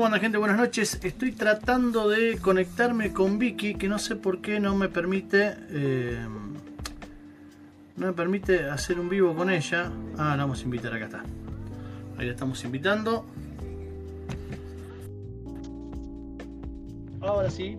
[0.00, 0.38] ¿Cómo gente?
[0.38, 0.98] Buenas noches.
[1.04, 5.56] Estoy tratando de conectarme con Vicky, que no sé por qué no me permite...
[5.68, 6.26] eh,
[7.96, 9.92] no me permite hacer un vivo con ella.
[10.16, 11.22] Ah, la vamos a invitar, acá está.
[12.16, 13.26] Ahí la estamos invitando.
[17.20, 17.76] Ahora sí.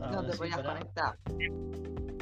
[0.00, 1.16] No te sí, podías conectar.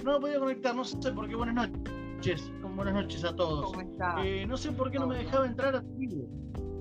[0.05, 1.35] No podía conectar, no sé por qué.
[1.35, 2.53] Buenas noches.
[2.75, 3.73] Buenas noches a todos.
[3.73, 4.23] ¿Cómo?
[4.23, 6.29] Eh, no sé por qué no me dejaba entrar a tu vivo.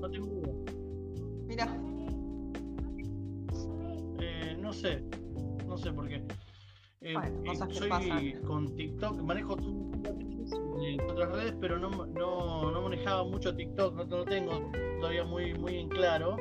[0.01, 0.44] No tengo.
[1.55, 1.69] Mira,
[4.19, 5.01] Eh, no sé,
[5.65, 6.21] no sé por qué.
[6.99, 8.41] Eh, Bueno, eh, que soy pasan.
[8.45, 9.53] con TikTok, manejo
[11.09, 15.77] otras redes, pero no, no, no manejaba mucho TikTok, no lo tengo todavía muy, muy
[15.77, 16.35] en claro,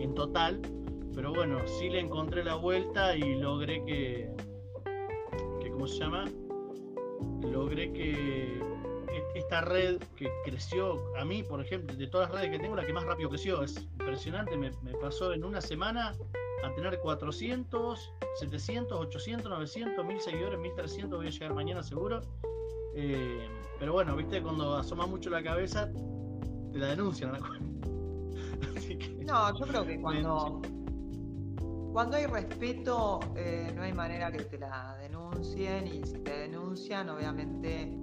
[0.00, 0.62] en total,
[1.14, 4.30] pero bueno, sí le encontré la vuelta y logré que,
[5.60, 6.24] que ¿cómo se llama?
[7.42, 8.60] Logré que
[9.34, 12.86] esta red que creció, a mí, por ejemplo, de todas las redes que tengo, la
[12.86, 16.14] que más rápido creció, es impresionante, me, me pasó en una semana
[16.64, 22.20] a tener 400, 700, 800, 900, 1000 seguidores, 1300, voy a llegar mañana seguro.
[22.94, 25.90] Eh, pero bueno, viste, cuando asoma mucho la cabeza,
[26.72, 27.88] te la denuncian cuenta.
[28.76, 30.62] Así que, no, yo creo que cuando,
[31.92, 37.08] cuando hay respeto, eh, no hay manera que te la denuncien y si te denuncian,
[37.10, 37.98] obviamente,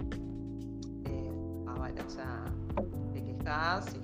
[2.06, 2.44] o sea,
[3.12, 3.98] te quejas y,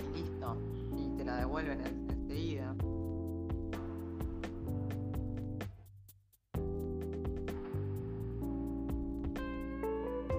[0.00, 0.56] y listo,
[0.96, 2.74] y te la devuelven en- enseguida.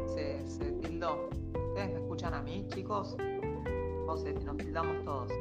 [0.08, 1.30] Se, se tildó.
[1.70, 3.16] ¿Ustedes me escuchan a mí, chicos?
[4.08, 5.32] O nos tildamos todos.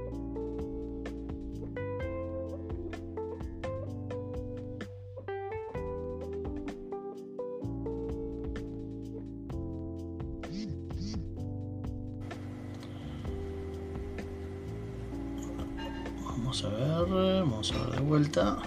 [18.06, 18.58] Vuelta.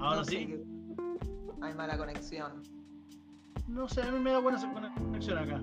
[0.00, 0.54] Ahora No sé sí.
[1.60, 2.62] Hay mala conexión.
[3.68, 5.62] No sé, a mí me da buena conexión acá.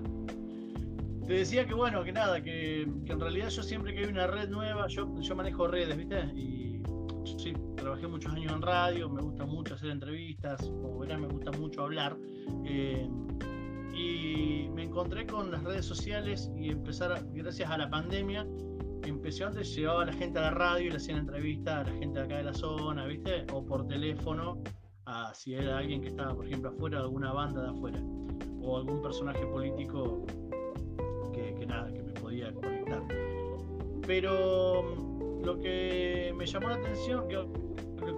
[1.26, 4.28] Te decía que bueno, que nada, que, que en realidad yo siempre que hay una
[4.28, 6.30] red nueva, yo, yo manejo redes, ¿viste?
[6.36, 6.55] Y
[7.96, 11.82] trabajé muchos años en radio, me gusta mucho hacer entrevistas, como verás me gusta mucho
[11.82, 12.16] hablar.
[12.64, 13.08] eh,
[13.94, 18.46] y me encontré con las redes sociales y empezar, gracias a la pandemia,
[19.04, 21.96] empecé antes, llevaba a la gente a la radio y le hacían entrevistas a la
[21.98, 23.46] gente de acá de la zona, ¿viste?
[23.54, 24.62] O por teléfono,
[25.06, 27.98] a si era alguien que estaba, por ejemplo, afuera alguna banda de afuera,
[28.60, 30.26] o algún personaje político
[31.32, 33.02] que, que nada, que me podía conectar.
[34.06, 37.65] Pero mm, lo que me llamó la atención, que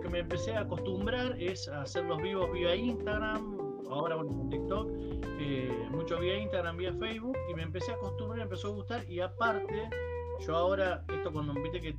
[0.08, 3.58] que me empecé a acostumbrar es a hacer los vivos vía Instagram,
[3.90, 4.90] ahora bueno, con TikTok,
[5.38, 9.10] eh, mucho vía Instagram, vía Facebook, y me empecé a acostumbrar, me empezó a gustar,
[9.10, 9.90] y aparte,
[10.46, 11.94] yo ahora, esto cuando viste que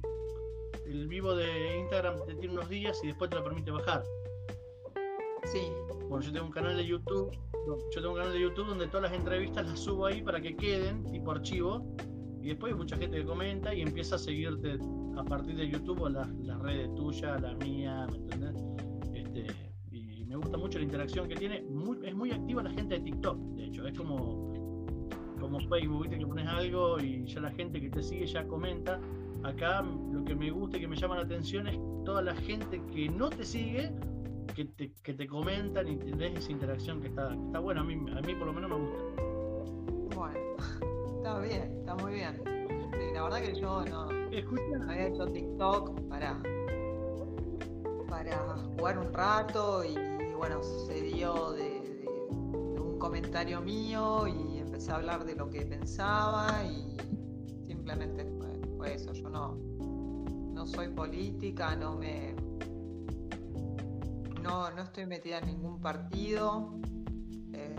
[0.86, 4.04] el vivo de Instagram te tiene unos días y después te lo permite bajar.
[5.46, 5.72] Sí,
[6.08, 7.32] Bueno, yo tengo un canal de YouTube,
[7.68, 10.56] yo tengo un canal de YouTube donde todas las entrevistas las subo ahí para que
[10.56, 11.86] queden, tipo archivo,
[12.42, 14.80] y después hay mucha gente que comenta y empieza a seguirte
[15.16, 16.28] a partir de YouTube o las,
[16.60, 18.56] las redes tuyas, la mía, ¿me entendés?
[19.14, 19.48] Este,
[19.92, 23.02] y me gusta mucho la interacción que tiene, muy- es muy activa la gente de
[23.02, 24.54] TikTok, de hecho, es como,
[25.40, 26.20] como Facebook, ¿viste?
[26.20, 29.00] que pones algo y ya la gente que te sigue ya comenta.
[29.44, 32.82] Acá lo que me gusta y que me llama la atención es toda la gente
[32.92, 33.90] que no te sigue
[34.54, 37.80] que te, que te comentan y tenés esa interacción que está, que está buena.
[37.80, 40.18] A mí, a mí por lo menos me gusta.
[40.18, 40.40] bueno,
[41.18, 42.42] está bien, está muy bien.
[42.46, 46.42] Sí, la verdad que yo no, Escucha, había hecho TikTok para,
[48.10, 49.96] para jugar un rato y,
[50.38, 55.66] bueno, se dio de, de- un comentario mío y empecé a hablar de lo que
[55.66, 56.98] pensaba y
[57.66, 59.14] simplemente fue, fue eso.
[59.14, 59.56] Yo no,
[60.54, 62.36] no soy política, no me
[64.44, 66.74] no, no estoy metida en ningún partido,
[67.54, 67.76] eh,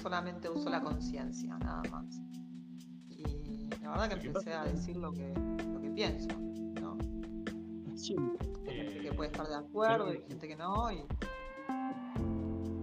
[0.00, 2.20] solamente uso la conciencia, nada más.
[3.82, 5.32] La verdad que ¿Qué empecé a decir lo que,
[5.72, 6.28] lo que pienso,
[6.80, 6.96] ¿no?
[7.96, 8.14] sí,
[8.68, 10.98] Hay gente eh, que puede estar de acuerdo creo y que- gente que no, y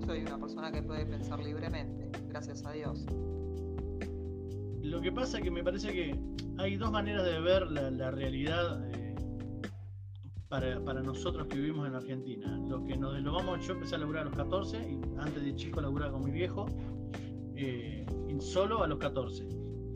[0.06, 3.06] soy una persona que puede pensar libremente, gracias a Dios.
[4.82, 6.20] lo que pasa es que me parece que
[6.58, 9.16] hay dos maneras de ver la, la realidad eh,
[10.50, 12.58] para, para nosotros que vivimos en Argentina.
[12.68, 15.56] Lo que nos lo vamos, yo empecé a laburar a los 14 y antes de
[15.56, 16.66] chico laburaba con mi viejo,
[17.56, 19.48] eh, y solo a los 14.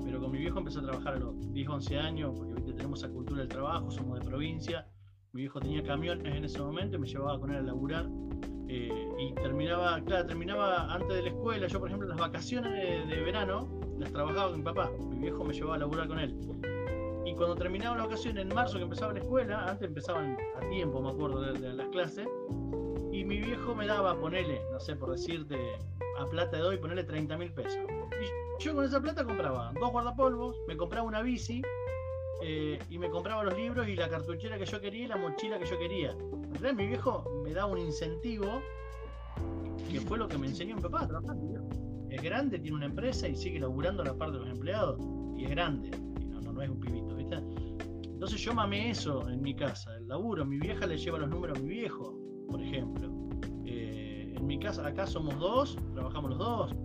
[0.03, 2.73] Pero con mi viejo empecé a trabajar a los 10, 11 años, porque ¿viste?
[2.73, 4.87] tenemos esa cultura del trabajo, somos de provincia.
[5.31, 8.07] Mi viejo tenía camiones en ese momento me llevaba con él a laburar.
[8.67, 11.67] Eh, y terminaba, claro, terminaba antes de la escuela.
[11.67, 13.67] Yo, por ejemplo, las vacaciones de, verano
[13.99, 14.91] las trabajaba con mi papá.
[15.09, 16.35] Mi viejo me llevaba a laburar con él.
[17.25, 21.01] Y cuando terminaba la vacaciones, en marzo que empezaba la escuela, antes empezaban a tiempo,
[21.01, 22.27] me acuerdo, de, las clases,
[23.11, 25.57] y mi viejo me daba, ponele, no sé, por decirte,
[26.19, 27.79] a plata de hoy, ponele 30 mil pesos.
[28.63, 31.61] Yo con esa plata compraba dos guardapolvos, me compraba una bici,
[32.41, 35.59] eh, y me compraba los libros y la cartuchera que yo quería y la mochila
[35.59, 36.11] que yo quería.
[36.11, 38.61] En realidad mi viejo me daba un incentivo
[39.91, 41.35] que fue lo que me enseñó mi papá a trabajar.
[42.09, 44.97] Es grande, tiene una empresa y sigue laburando a la par de los empleados.
[45.35, 45.91] Y es grande,
[46.31, 47.35] no, es un pibito, ¿viste?
[48.05, 50.45] Entonces yo mamé eso en mi casa, el laburo.
[50.45, 52.17] Mi vieja le lleva los números a mi viejo,
[52.49, 53.09] por ejemplo.
[53.65, 56.75] Eh, en mi casa, acá somos dos, trabajamos los dos.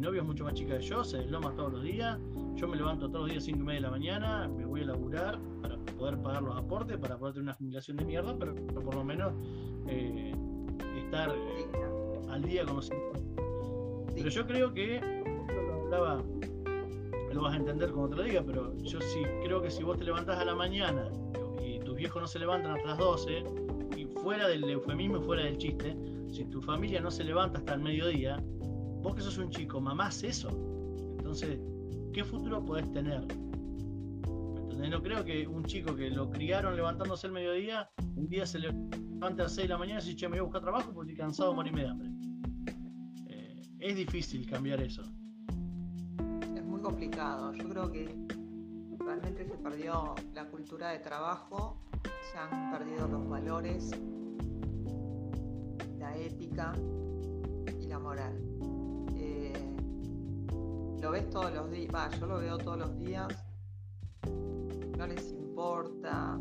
[0.00, 2.18] Mi novio es mucho más chica que yo, se desloma todos los días.
[2.54, 4.86] Yo me levanto todos los días 5 y media de la mañana, me voy a
[4.86, 8.94] laburar para poder pagar los aportes, para poder tener una jubilación de mierda, pero, por
[8.94, 9.34] lo menos
[9.88, 10.32] eh,
[10.96, 11.30] estar
[12.30, 12.90] al día con los
[14.14, 15.02] Pero yo creo que,
[15.66, 16.22] lo hablaba,
[17.34, 19.98] lo vas a entender como te lo diga, pero yo sí creo que si vos
[19.98, 21.10] te levantás a la mañana
[21.62, 23.44] y tus viejos no se levantan hasta las 12,
[23.98, 25.94] y fuera del eufemismo, fuera del chiste,
[26.30, 28.42] si tu familia no se levanta hasta el mediodía,
[29.02, 30.48] vos que sos un chico, mamás eso.
[31.18, 31.58] Entonces,
[32.12, 33.26] ¿qué futuro podés tener?
[34.88, 39.42] No creo que un chico que lo criaron levantándose el mediodía, un día se levante
[39.42, 41.12] a las 6 de la mañana y dice, che, me voy a buscar trabajo porque
[41.12, 42.08] estoy cansado de morirme de hambre.
[43.28, 45.02] Eh, es difícil cambiar eso.
[46.56, 47.52] Es muy complicado.
[47.52, 48.14] Yo creo que
[48.98, 51.76] realmente se perdió la cultura de trabajo,
[52.32, 53.90] se han perdido los valores,
[55.98, 56.72] la ética
[57.80, 58.69] y la moral.
[61.00, 63.28] Lo ves todos los días, yo lo veo todos los días
[65.00, 66.38] no les importa.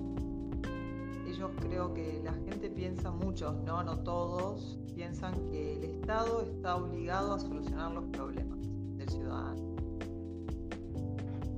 [1.25, 6.75] Ellos creo que la gente piensa, muchos, no, no todos, piensan que el Estado está
[6.75, 8.59] obligado a solucionar los problemas
[8.97, 9.75] del ciudadano.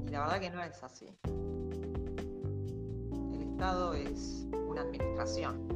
[0.06, 1.08] Y la verdad que no es así.
[3.34, 5.68] El Estado es una administración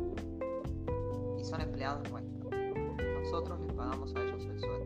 [1.40, 2.54] y son empleados nuestros.
[3.24, 4.85] Nosotros les pagamos a ellos el sueldo.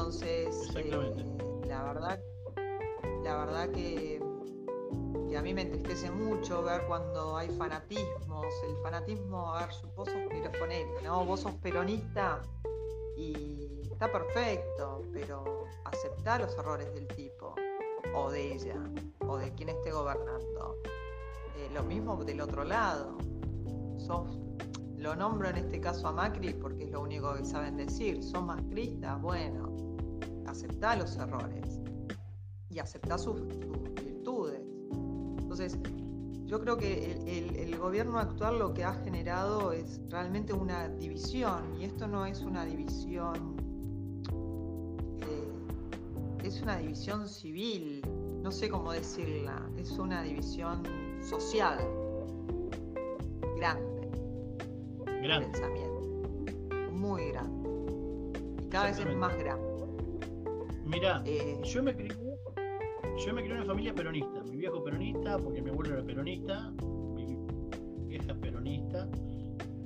[0.00, 0.90] Entonces, eh,
[1.68, 2.18] la verdad
[3.22, 4.18] la verdad que,
[5.36, 8.46] a mí me entristece mucho ver cuando hay fanatismos.
[8.66, 11.24] El fanatismo, a ver, vos sos ¿no?
[11.26, 12.40] Vos sos peronista
[13.14, 17.54] y está perfecto, pero aceptá los errores del tipo,
[18.14, 18.82] o de ella,
[19.28, 20.78] o de quien esté gobernando.
[21.58, 23.18] Eh, lo mismo del otro lado.
[24.96, 28.24] lo nombro en este caso a Macri porque es lo único que saben decir.
[28.24, 29.20] ¿Son macristas?
[29.20, 29.70] Bueno,
[30.50, 31.80] aceptá los errores
[32.70, 33.40] y aceptar sus,
[34.04, 34.62] virtudes.
[35.38, 35.78] Entonces,
[36.46, 37.12] yo creo que
[37.56, 42.42] el, gobierno actual lo que ha generado es realmente una división, y esto no es
[42.42, 43.56] una división,
[45.22, 48.02] eh, es una división civil,
[48.42, 50.82] no sé cómo decirla, es una división
[51.22, 51.78] social
[53.56, 54.10] grande.
[55.22, 55.46] Grande.
[55.46, 56.00] Pensamiento.
[56.92, 57.70] Muy grande.
[58.62, 59.70] Y cada vez es más grande.
[60.90, 62.10] Mira, eh, yo me crié
[63.24, 64.42] yo me crié en una familia peronista.
[64.44, 66.70] Mi viejo peronista, porque mi abuelo era peronista,
[67.14, 67.36] mi
[68.06, 69.08] vieja peronista.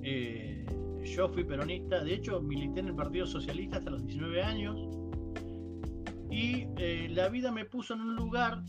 [0.03, 0.65] Eh,
[1.03, 4.89] yo fui peronista, de hecho milité en el Partido Socialista hasta los 19 años.
[6.31, 8.63] Y eh, la vida me puso en un lugar,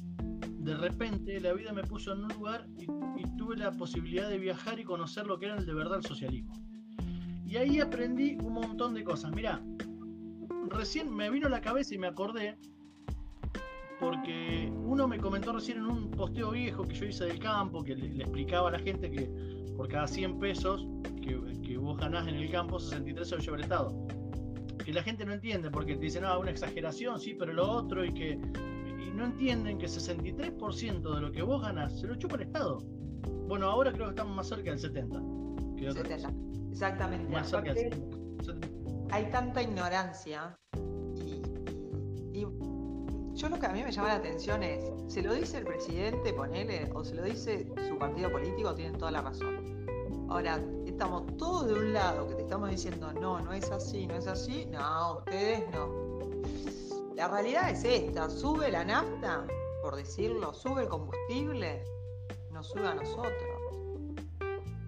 [0.60, 2.88] de repente la vida me puso en un lugar y,
[3.38, 6.54] tuve la posibilidad de viajar y conocer lo que era el de verdad el socialismo.
[7.46, 9.32] Y ahí aprendí un montón de cosas.
[9.36, 9.62] Mirá,
[10.70, 12.58] recién me vino a la cabeza y me acordé
[14.00, 17.96] porque uno me comentó recién en un posteo viejo que yo hice del campo, que
[17.96, 19.30] le, explicaba a la gente que
[19.78, 20.88] por cada 100 pesos
[21.22, 24.08] que, vos ganás en el campo, 63 se lo lleva el Estado.
[24.84, 28.06] Que la gente no entiende, porque te dicen, no, una exageración, sí, pero lo otro,
[28.06, 32.36] y que y no entienden que 63% de lo que vos ganás se lo chupa
[32.36, 32.80] el Estado.
[33.48, 35.22] Bueno, ahora creo que estamos más cerca del 70.
[35.78, 36.34] Que 70.
[36.72, 37.32] Exactamente.
[37.32, 37.92] Más cerca del
[38.42, 38.85] 70.
[39.12, 40.58] Hay tanta ignorancia
[43.36, 46.32] yo lo que a mí me llama la atención es, ¿se lo dice el presidente,
[46.32, 48.74] ponele, o se lo dice su partido político?
[48.74, 49.86] Tienen toda la razón.
[50.30, 54.16] Ahora, estamos todos de un lado que te estamos diciendo, no, no es así, no
[54.16, 54.66] es así.
[54.68, 55.90] No, ustedes no.
[57.14, 59.46] La realidad es esta, sube la nafta,
[59.82, 61.84] por decirlo, sube el combustible,
[62.52, 63.36] nos sube a nosotros.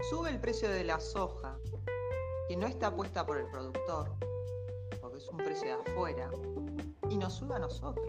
[0.09, 1.56] Sube el precio de la soja,
[2.47, 4.11] que no está puesta por el productor,
[5.01, 6.29] porque es un precio de afuera,
[7.09, 8.07] y nos sube a nosotros.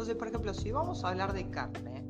[0.00, 2.02] Entonces, por ejemplo, si vamos a hablar de carne,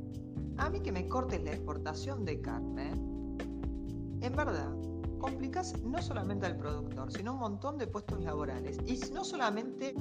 [0.59, 4.71] a mí que me cortes la exportación de carne, en verdad,
[5.19, 8.79] complicas no solamente al productor, sino un montón de puestos laborales.
[8.87, 9.97] Y no solamente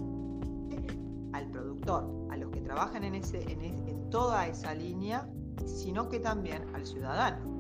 [1.34, 5.28] al productor, a los que trabajan en, ese, en, toda esa línea,
[5.66, 7.59] sino que también al ciudadano.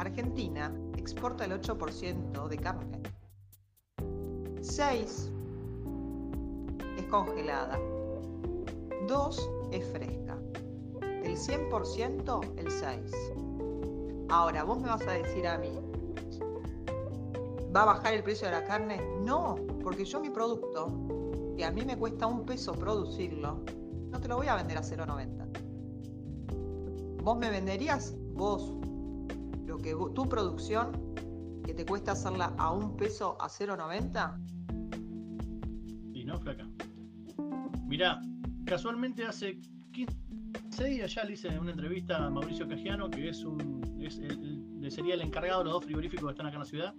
[0.00, 3.02] Argentina exporta el 8% de carne.
[4.62, 5.30] 6
[6.96, 7.78] es congelada.
[9.06, 10.38] 2 es fresca.
[11.02, 13.12] El 100% el 6.
[14.30, 15.78] Ahora, vos me vas a decir a mí,
[17.76, 19.02] ¿va a bajar el precio de la carne?
[19.22, 20.86] No, porque yo mi producto,
[21.58, 23.58] que a mí me cuesta un peso producirlo,
[24.10, 25.46] no te lo voy a vender a 0,90.
[27.22, 28.72] ¿Vos me venderías, vos,
[29.80, 31.14] lo que tu producción,
[31.64, 34.38] que te cuesta hacerla a un peso a 0,90?
[36.14, 36.68] Y no, flaca.
[37.86, 38.20] Mirá,
[38.64, 39.58] casualmente hace
[39.92, 43.80] 15 días ya le hice una entrevista a Mauricio Cajiano, que es un
[44.90, 46.94] sería el encargado de los dos frigoríficos que están acá en la ciudad,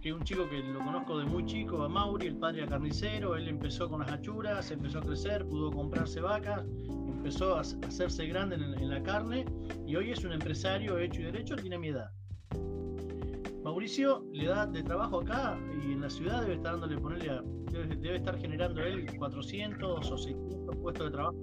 [0.00, 2.68] que es un chico que lo conozco de muy chico, a Mauri, el padre era
[2.68, 6.64] carnicero, él empezó con las hachuras, empezó a crecer, pudo comprarse vacas,
[7.18, 9.44] empezó a hacerse grande en, la carne
[9.86, 12.10] y hoy es un empresario hecho y derecho, tiene mi edad.
[13.64, 17.40] Mauricio le da de trabajo acá y en la ciudad debe estar dándole, ponerle
[18.00, 21.36] debe, estar generando él 400 o 600 puestos de trabajo.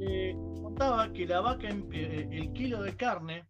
[0.00, 3.47] Eh, contaba que la vaca, eh, el kilo de carne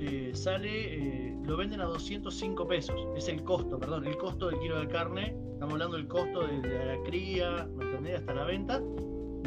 [0.00, 2.96] eh, sale, lo venden a 205 pesos.
[3.16, 5.36] Es el costo, perdón, el costo del kilo de carne.
[5.52, 7.68] Estamos hablando del costo de, la cría,
[8.00, 8.80] ¿me Hasta la venta.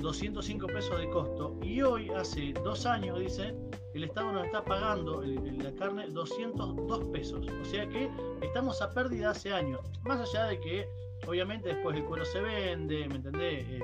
[0.01, 1.57] 205 pesos de costo.
[1.63, 3.55] Y hoy, hace dos años, dice,
[3.93, 7.47] el Estado nos está pagando la carne 202 pesos.
[7.61, 8.09] O sea que
[8.41, 9.79] estamos a pérdida hace años.
[10.03, 10.87] Más allá de que,
[11.27, 13.67] obviamente, después el cuero se vende, ¿me entendés?
[13.69, 13.83] El,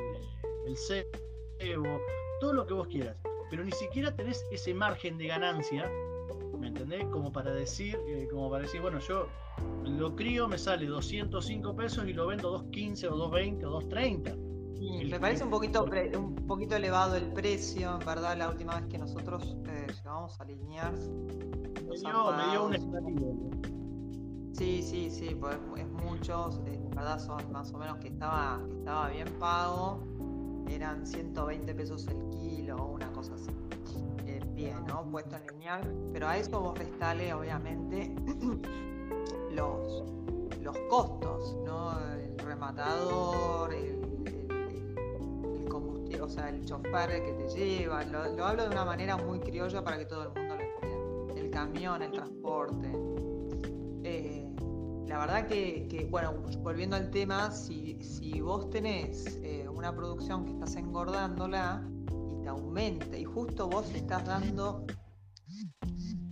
[0.67, 1.99] el cebo,
[2.39, 3.17] todo lo que vos quieras,
[3.49, 5.91] pero ni siquiera tenés ese margen de ganancia,
[6.59, 7.05] ¿me entendés?
[7.05, 9.27] Como para decir, eh, como para decir, bueno, yo
[9.85, 14.35] lo crío, me sale 205 pesos y lo vendo 215 o 220 o 230.
[15.09, 18.97] me parece un poquito, un poquito elevado el precio, en verdad, la última vez que
[18.97, 20.93] nosotros eh, llegamos a alinear.
[20.93, 21.97] Me
[22.51, 23.49] dio, un estativo.
[24.53, 28.61] Sí, sí, sí, pues es muchos, eh, en verdad son más o menos que estaba,
[28.67, 29.99] que estaba bien pago
[30.69, 33.51] eran 120 pesos el kilo o una cosa así.
[35.11, 35.81] Puesto en lineal.
[36.13, 38.15] Pero a eso vos restale, obviamente,
[39.51, 40.03] los,
[40.61, 41.97] los costos, ¿no?
[42.13, 43.99] El rematador, el,
[45.67, 48.03] combustible, o sea, el chofer que te lleva.
[48.05, 51.41] Lo, hablo de una manera muy criolla para que todo el mundo lo entienda.
[51.41, 52.91] El camión, el transporte.
[54.03, 54.47] Eh,
[55.07, 57.97] la verdad que, bueno, volviendo al tema, si,
[58.41, 61.83] vos tenés eh, una producción que estás engordándola
[62.49, 64.85] y te aumenta, y justo vos estás dando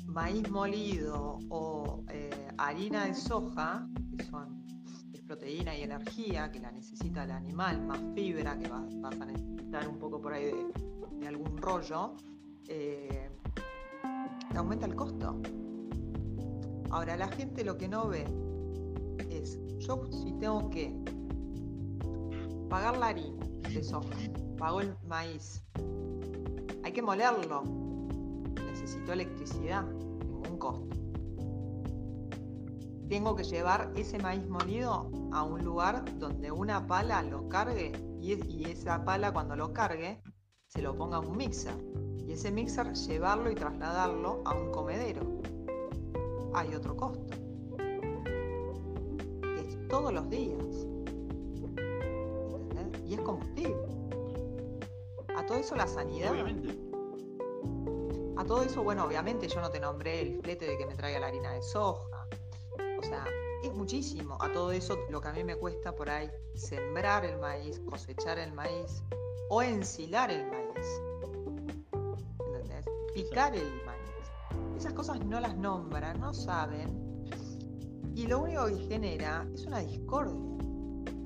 [0.06, 4.66] maíz molido o eh, harina de soja, que son
[5.14, 9.88] es proteína y energía que la necesita el animal, más fibra que vas, a necesitar
[9.88, 10.52] un poco por ahí
[11.20, 12.14] de, algún rollo,
[12.68, 13.30] eh,
[14.52, 15.40] te aumenta el costo.
[16.90, 18.26] Ahora, la gente lo que no ve
[19.30, 20.94] es, yo si tengo que
[22.70, 24.16] pagar la harina de soja,
[24.58, 25.64] pago el maíz,
[26.84, 27.64] hay que molerlo,
[28.56, 30.96] necesito electricidad, ningún costo.
[33.08, 38.70] Tengo que llevar ese maíz molido a un lugar donde una pala lo cargue y,
[38.70, 40.22] esa pala cuando lo cargue
[40.68, 41.76] se lo ponga a un mixer
[42.26, 45.22] y ese mixer llevarlo y trasladarlo a un comedero.
[46.54, 47.38] Hay otro costo
[49.88, 50.87] todos los días.
[55.58, 56.32] Todo eso la sanidad.
[56.32, 56.78] Obviamente.
[58.38, 61.20] A todo eso, bueno, obviamente yo no te nombré el flete de que me traiga
[61.20, 62.28] la harina de soja.
[63.00, 63.26] O sea,
[63.64, 64.38] es muchísimo.
[64.40, 68.38] A todo eso lo que a mí me cuesta por ahí sembrar el maíz, cosechar
[68.38, 69.02] el maíz
[69.50, 71.02] o ensilar el maíz.
[72.46, 72.86] ¿Entendés?
[73.16, 74.78] Picar el maíz.
[74.78, 77.08] Esas cosas no las nombran, no saben
[78.14, 80.36] y lo único que genera es una discordia.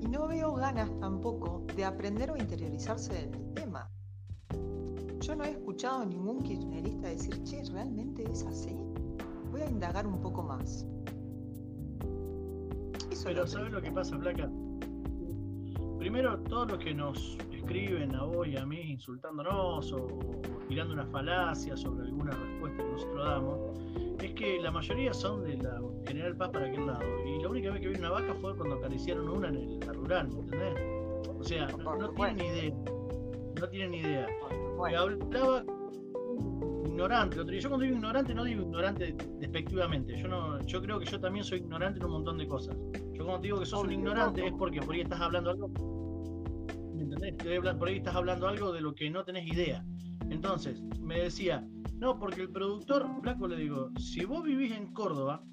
[0.00, 3.91] Y no veo ganas tampoco de aprender o interiorizarse en el tema.
[5.22, 8.76] Yo no he escuchado a ningún kirchnerista decir, che, ¿realmente es así?
[9.52, 10.84] Voy a indagar un poco más.
[13.24, 14.50] Pero ¿sabes lo que pasa, Placa?
[16.00, 20.08] Primero, todos los que nos escriben a vos y a mí insultándonos o,
[20.68, 23.60] tirando una falacia sobre alguna respuesta que nosotros damos,
[24.20, 27.04] es que la mayoría son de la General Paz para aquel lado.
[27.24, 30.28] Y la única vez que vi una vaca fue cuando acariciaron una en la rural,
[30.32, 30.74] ¿me entendés?
[31.38, 32.74] O sea, no, tienen ni idea.
[33.62, 34.26] No tienen ni idea.
[34.26, 35.64] Me hablaba
[36.84, 37.60] ignorante.
[37.60, 40.20] Yo cuando digo ignorante no digo ignorante despectivamente.
[40.20, 42.76] Yo no, yo creo que yo también soy ignorante en un montón de cosas.
[43.14, 45.68] Yo cuando digo que sos un ignorante es porque por ahí estás hablando algo.
[46.92, 47.34] ¿Me entendés?
[47.76, 49.84] Por ahí estás hablando algo de lo que no tenés idea.
[50.28, 51.64] Entonces, me decía,
[51.98, 55.44] no, porque el productor, Blanco le digo, si vos vivís en Córdoba,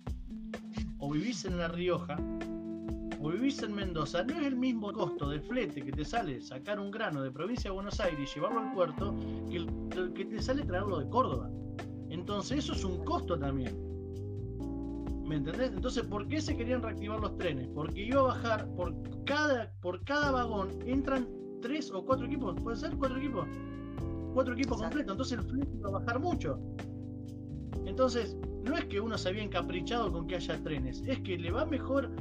[0.98, 2.18] o vivís en La Rioja,
[3.22, 6.80] o vivís en Mendoza, no es el mismo costo de flete que te sale sacar
[6.80, 9.16] un grano de provincia de Buenos Aires y llevarlo al puerto
[9.50, 11.50] que el que te sale traerlo de Córdoba.
[12.10, 13.76] Entonces eso es un costo también.
[15.28, 15.72] ¿Me entendés?
[15.72, 17.68] Entonces, ¿por qué se querían reactivar los trenes?
[17.76, 18.96] Porque iba a bajar por
[19.26, 21.28] cada, por cada vagón entran
[21.62, 22.56] tres o cuatro equipos.
[22.64, 23.48] ¿Puede ser cuatro equipos?
[24.34, 25.12] Cuatro equipos completos.
[25.12, 26.60] Entonces el flete iba a bajar mucho.
[27.86, 31.52] Entonces, no es que uno se había encaprichado con que haya trenes, es que le
[31.52, 32.12] va mejor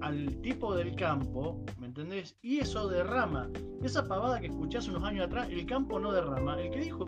[0.00, 2.36] al tipo del campo, ¿me entendés?
[2.42, 3.48] Y eso derrama.
[3.82, 6.60] Esa pavada que escuché hace unos años atrás, el campo no derrama.
[6.60, 7.06] El que dijo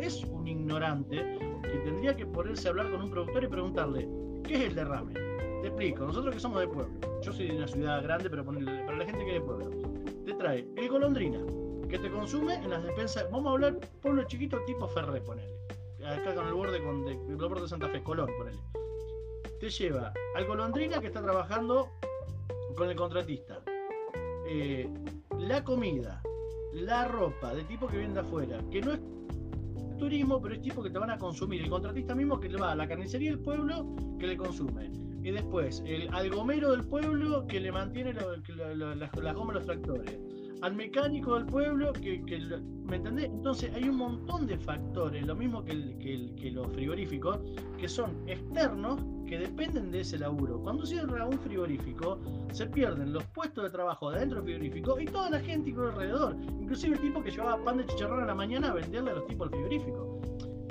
[0.00, 4.08] es un ignorante que tendría que ponerse a hablar con un productor y preguntarle,
[4.44, 5.14] ¿qué es el derrame?
[5.14, 6.92] Te explico, nosotros que somos de pueblo,
[7.22, 8.60] yo soy de una ciudad grande, pero para
[8.96, 9.70] la gente que es de pueblo,
[10.24, 11.38] te trae el golondrina,
[11.88, 15.54] que te consume en las despensas, vamos a hablar pueblo chiquito tipo Ferré, ponele,
[16.06, 18.58] acá con el borde, con el borde de Santa Fe, Colón, ponele
[19.60, 21.90] te lleva al golondrina que está trabajando
[22.76, 23.62] con el contratista.
[24.48, 24.88] Eh,
[25.38, 26.22] la comida,
[26.72, 29.00] la ropa de tipo que viene de afuera, que no es
[29.98, 31.62] turismo, pero es tipo que te van a consumir.
[31.62, 34.90] El contratista mismo que le va a la carnicería del pueblo que le consume.
[35.22, 40.18] Y después, el algomero del pueblo que le mantiene las gomas los tractores
[40.62, 42.22] al mecánico del pueblo que,
[42.84, 43.26] ¿me entendés?
[43.26, 47.38] Entonces hay un montón de factores, lo mismo que, el, que, los frigoríficos,
[47.78, 50.60] que son externos que dependen de ese laburo.
[50.60, 52.20] Cuando cierra un frigorífico,
[52.52, 55.80] se pierden los puestos de trabajo de dentro del frigorífico y toda la gente que
[55.80, 59.14] alrededor, inclusive el tipo que llevaba pan de chicharrón a la mañana a venderle a
[59.14, 60.20] los tipos del frigorífico.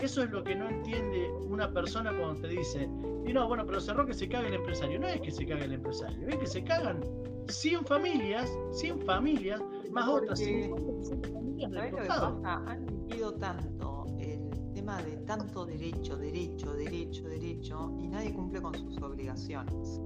[0.02, 2.90] Eso es lo que no entiende una persona cuando te dice,
[3.26, 5.00] y no, bueno, pero cerró que se cague el empresario.
[5.00, 7.02] No es que se cague el empresario, es que se cagan
[7.50, 12.64] 100 familias, 100 familias, más otras 50 familias ¿Sabes lo que pasa?
[12.68, 18.74] Han metido tanto el tema de tanto derecho, derecho, derecho, derecho, y nadie cumple con
[18.76, 20.00] sus obligaciones.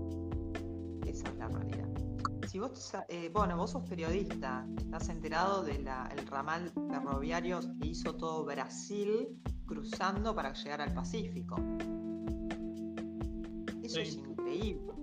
[1.05, 1.89] Esa es la realidad.
[2.47, 5.87] Si vos, eh, bueno, vos sos periodista, estás enterado del
[6.29, 9.29] ramal ferroviario que hizo todo Brasil
[9.65, 11.55] cruzando para llegar al Pacífico.
[13.81, 14.93] Eso es increíble.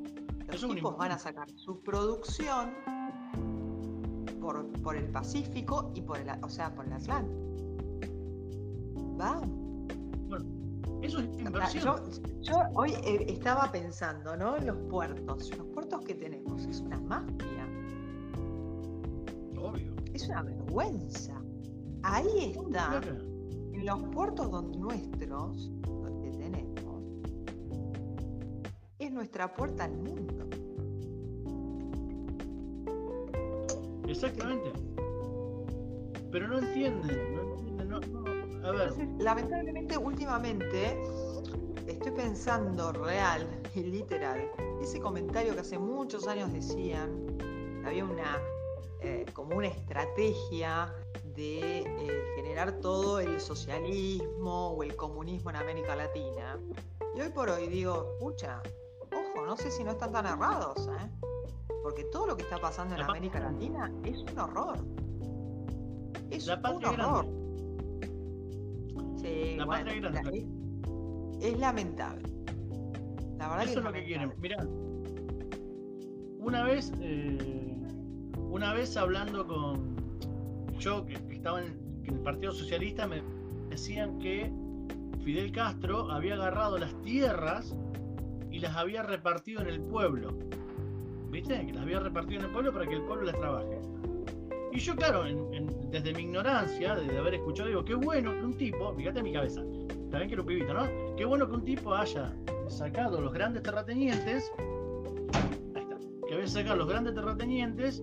[0.49, 2.73] Los tipos van a sacar su producción
[4.41, 7.41] por, el Pacífico y por el, o sea, por el Atlántico.
[9.21, 9.41] Va.
[10.29, 10.47] Bueno,
[11.03, 12.01] eso es inversión.
[12.41, 14.57] Yo, hoy eh, estaba pensando, ¿no?
[14.57, 15.57] En los puertos.
[15.57, 17.69] Los puertos que tenemos es una mafia.
[19.61, 19.95] Obvio.
[20.15, 21.41] Es una vergüenza.
[22.03, 23.01] Ahí está.
[23.73, 25.71] En los puertos donde nuestros,
[26.23, 27.05] que tenemos,
[28.99, 30.49] es nuestra puerta al mundo.
[34.11, 34.73] Exactamente.
[36.33, 38.93] Pero no entienden, no entienden, no, A ver.
[39.19, 41.01] lamentablemente, últimamente,
[41.87, 47.39] estoy pensando real y literal, ese comentario que hace muchos años decían,
[47.85, 48.39] había una,
[49.01, 50.93] eh, como una estrategia
[51.37, 56.59] de eh, generar todo el socialismo o el comunismo en América Latina.
[57.15, 58.63] Y hoy por hoy digo, escucha,
[59.13, 61.30] ojo, no sé si no están tan errados, ¿eh?
[61.83, 64.79] Porque todo lo que está pasando en América Latina es un horror.
[66.31, 67.27] Es un horror.
[69.17, 69.59] Sí,
[71.41, 72.23] es, lamentable.
[73.39, 74.33] La verdad Eso es, lo que quieren.
[74.41, 74.59] Mirá,
[76.39, 77.77] una vez, eh,
[78.37, 79.97] una vez hablando con
[80.79, 83.23] yo que, estaba en, en el Partido Socialista, me
[83.69, 84.53] decían que
[85.23, 87.75] Fidel Castro había agarrado las tierras
[88.51, 90.37] y las había repartido en el pueblo.
[91.31, 91.67] ¿Viste?
[91.67, 93.81] Que las había repartido en el pueblo para que el pueblo las trabaje.
[94.73, 95.25] Y yo, claro,
[95.91, 99.63] desde mi ignorancia, desde haber escuchado, digo, qué bueno que un tipo, fíjate mi cabeza,
[100.11, 101.17] también que era un pibito, ¿no?
[101.17, 102.33] Qué bueno que un tipo haya
[102.69, 104.53] sacado los grandes terratenientes,
[105.75, 105.97] ahí está,
[106.29, 108.03] que haya sacado los grandes terratenientes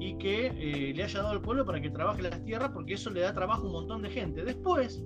[0.00, 3.10] y que eh, le haya dado al pueblo para que trabaje las tierras, porque eso
[3.10, 4.42] le da trabajo a un montón de gente.
[4.42, 5.04] Después,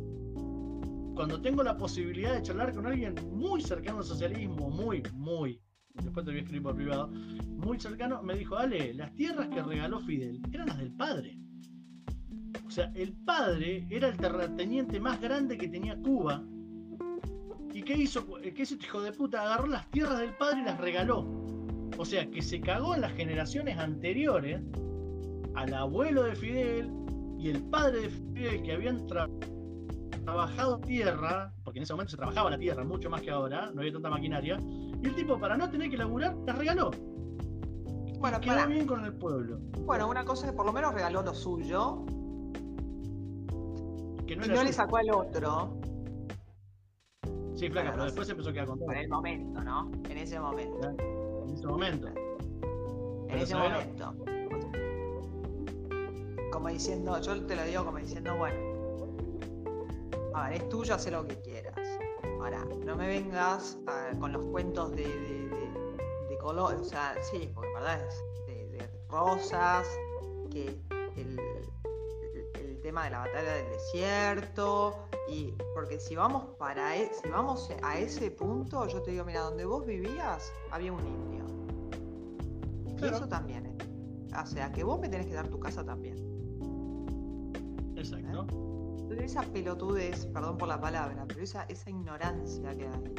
[1.15, 5.61] cuando tengo la posibilidad de charlar con alguien muy cercano al socialismo, muy, muy,
[5.95, 9.63] después te voy a escribir por privado, muy cercano, me dijo, Ale, las tierras que
[9.63, 11.39] regaló Fidel eran las del padre.
[12.67, 16.45] O sea, el padre era el terrateniente más grande que tenía Cuba.
[17.73, 18.27] ¿Y qué hizo?
[18.41, 19.43] ¿Qué hizo este hijo de puta?
[19.43, 21.27] Agarró las tierras del padre y las regaló.
[21.99, 24.61] O sea, que se cagó en las generaciones anteriores
[25.55, 26.91] al abuelo de Fidel,
[27.39, 29.60] y el padre de Fidel, que habían trabajado
[30.87, 33.93] tierra, porque en ese momento se trabajaba la tierra mucho más que ahora, no había
[33.93, 36.91] tanta maquinaria, y el tipo, para no tener que laburar, las regaló.
[38.19, 39.59] Bueno, Quedó bien con el pueblo.
[39.87, 42.05] Bueno, una cosa es que por lo menos regaló lo suyo.
[44.27, 45.81] Que no y le sacó al otro.
[47.55, 48.83] Sí, flaca, Bueno, pero después se empezó a quedar con.
[48.83, 49.91] En el momento, ¿no?
[50.09, 50.91] En ese momento.
[50.91, 52.09] En ese momento.
[53.29, 54.35] En ese ¿sabés lo- momento.
[56.53, 58.70] Como diciendo, yo te lo digo como diciendo, bueno,
[60.41, 61.77] a ver, es tuyo, haz lo que quieras.
[62.41, 63.77] Ahora, no me vengas
[64.19, 68.91] con los cuentos de, de, de- de color, o sea, sí, porque verdad es de,
[69.09, 69.87] rosas,
[70.51, 70.81] que
[71.17, 74.95] el, el- el tema de la batalla del desierto,
[75.29, 79.41] y porque si vamos para e- si vamos a ese punto, yo te digo, mira,
[79.43, 81.45] donde vos vivías había un indio.
[82.99, 83.77] Y eso también, ¿eh?
[84.41, 86.17] O sea, que vos me tenés que dar tu casa también.
[87.97, 88.47] Exacto.
[89.19, 93.15] Esa pelotudez, perdón por la palabra, pero esa, esa ignorancia que hay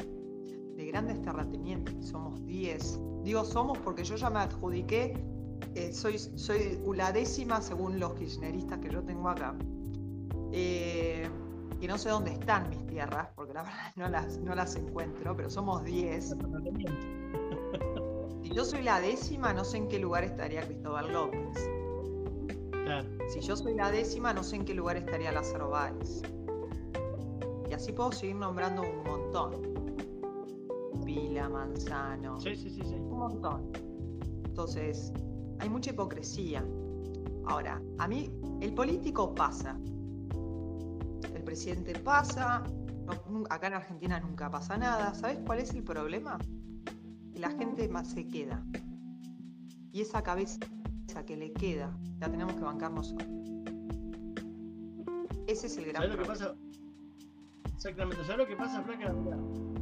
[0.76, 3.00] de grandes terratenientes, somos 10.
[3.22, 5.14] Digo somos porque yo ya me adjudiqué,
[5.74, 9.54] eh, soy, soy la décima según los kirchneristas que yo tengo acá.
[10.52, 11.28] Eh,
[11.80, 15.36] y no sé dónde están mis tierras, porque la verdad no las, no las encuentro,
[15.36, 16.36] pero somos 10.
[18.42, 21.70] Si yo soy la décima, no sé en qué lugar estaría Cristóbal López.
[22.84, 23.08] Claro.
[23.32, 26.22] Si yo soy la décima, no sé en qué lugar estaría Lázaro Báez.
[27.70, 29.72] Y así puedo seguir nombrando un montón.
[31.04, 32.94] Pila, Manzano, Sí, sí, sí, sí.
[32.94, 33.70] un montón.
[34.44, 35.12] Entonces,
[35.58, 36.64] hay mucha hipocresía.
[37.46, 39.78] Ahora, a mí, el político pasa.
[41.34, 42.62] El presidente pasa.
[43.28, 45.12] no- acá en Argentina nunca pasa nada.
[45.14, 46.38] ¿Sabes cuál es el problema?
[47.32, 48.64] Que la gente más se queda.
[49.92, 50.58] Y esa cabeza
[51.20, 53.28] que le queda, la tenemos que bancar nosotros.
[55.46, 56.54] Ese es el gran ¿Sabes lo que problema.
[56.54, 56.54] pasa?
[57.76, 59.14] Exactamente, ¿sabes lo que pasa, Flaca?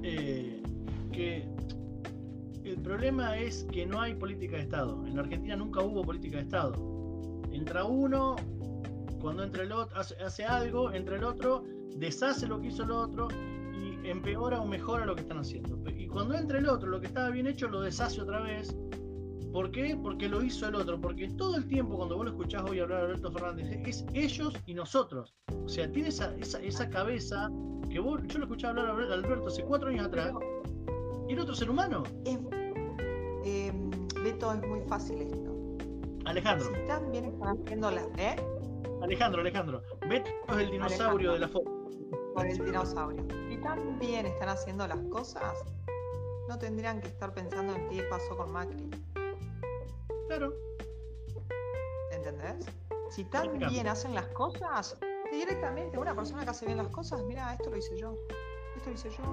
[0.03, 0.63] Eh,
[1.13, 1.49] que
[2.65, 5.07] el problema es que no hay política de Estado.
[5.07, 6.73] En la Argentina nunca hubo política de Estado.
[7.53, 8.37] Entra uno,
[9.21, 11.65] cuando entra el otro, hace, hace algo, entra el otro,
[11.97, 13.29] deshace lo que hizo el otro
[13.73, 15.79] y empeora o mejora lo que están haciendo.
[15.91, 18.77] Y cuando entra el otro, lo que estaba bien hecho lo deshace otra vez.
[19.53, 19.99] ¿Por qué?
[20.01, 21.01] Porque lo hizo el otro.
[21.01, 24.55] Porque todo el tiempo, cuando vos lo escuchás hoy hablar a Alberto Fernández, es ellos
[24.67, 25.35] y nosotros.
[25.65, 27.51] O sea, tiene esa, esa, esa cabeza
[27.91, 30.33] que vos, yo lo escuché hablar a Alberto hace cuatro años atrás,
[31.29, 32.39] y era otro ser humano, Es-
[33.45, 33.73] eh,
[34.23, 35.77] Beto, es muy fácil esto.
[36.27, 38.07] Alejandro, Si tan bien están haciendo las.
[38.19, 38.37] ¿Eh?
[39.03, 41.33] Alejandro, Alejandro, Beto es el dinosaurio Alejandro.
[41.33, 42.35] de la foto.
[42.35, 43.27] Por el dinosaurio.
[43.49, 45.55] Si tan bien están haciendo las cosas,
[46.49, 48.91] no tendrían que estar pensando en qué pasó con Macri.
[50.31, 50.55] Claro,
[52.13, 52.65] ¿Entendés?
[53.11, 54.97] Si tan bien hacen las cosas,
[55.33, 58.15] directamente una persona que hace bien las cosas, mira, esto lo hice yo,
[58.77, 59.25] esto lo hice yo,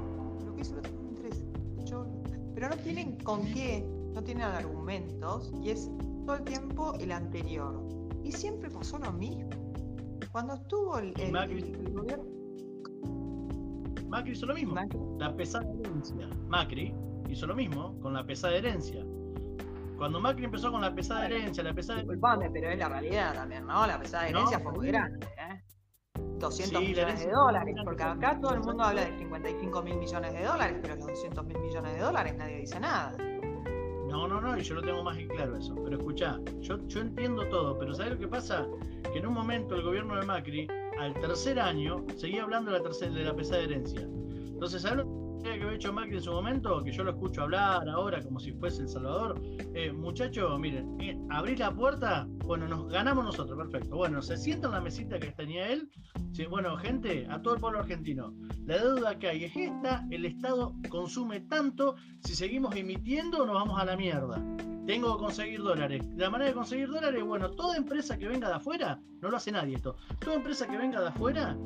[0.44, 1.46] lo que otro no me interesa.
[1.86, 2.08] Yo,
[2.56, 5.88] pero no tienen con qué, no tienen argumentos y es
[6.26, 7.80] todo el tiempo el anterior.
[8.24, 9.52] Y siempre pasó lo mismo.
[10.32, 11.60] Cuando estuvo el, Y el- Macri.
[11.62, 12.26] el gobierno.
[14.08, 14.74] Macri hizo lo mismo.
[14.74, 16.28] Macri, La pesada herencia.
[16.48, 16.96] Macri
[17.30, 19.06] hizo lo mismo con la pesada herencia.
[19.98, 23.66] Cuando Macri empezó con la pesada herencia, la pesada Disculpame, pero es la realidad también,
[23.66, 23.86] ¿no?
[23.88, 25.64] La pesada de No, herencia fue muy grande, ¿eh?
[26.40, 29.98] 200 Sí, la millones de dólares, porque acá todo el mundo habla de 55 mil
[29.98, 33.12] millones de dólares, pero los 200 mil millones de dólares nadie dice nada.
[34.08, 35.76] No, no, no, y yo lo tengo más que claro eso.
[35.84, 38.66] Pero escuchá, yo, yo entiendo todo, pero ¿sabes lo que pasa?
[39.12, 40.68] Que en un momento el gobierno de Macri,
[41.00, 44.02] al tercer año, seguía hablando de la, tercera, de la pesada herencia.
[44.02, 46.84] Entonces, ¿sabes lo que había hecho Macri en su momento?
[46.84, 49.42] Que yo lo escucho hablar ahora como si fuese El Salvador.
[49.74, 51.18] Eh, muchachos, miren, eh,
[51.58, 53.96] la puerta, bueno, nos ganamos nosotros, perfecto.
[53.96, 55.90] Bueno, se sienta en la mesita que tenía él.
[56.32, 58.34] Sí, bueno, gente, a todo el pueblo argentino,
[58.66, 63.80] la deuda que hay es esta, el Estado consume tanto, si seguimos emitiendo nos vamos
[63.80, 64.44] a la mierda.
[64.86, 66.06] Tengo que conseguir dólares.
[66.16, 69.52] La manera de conseguir dólares, bueno, toda empresa que venga de afuera, no lo hace
[69.52, 71.58] nadie esto, toda empresa que venga de afuera,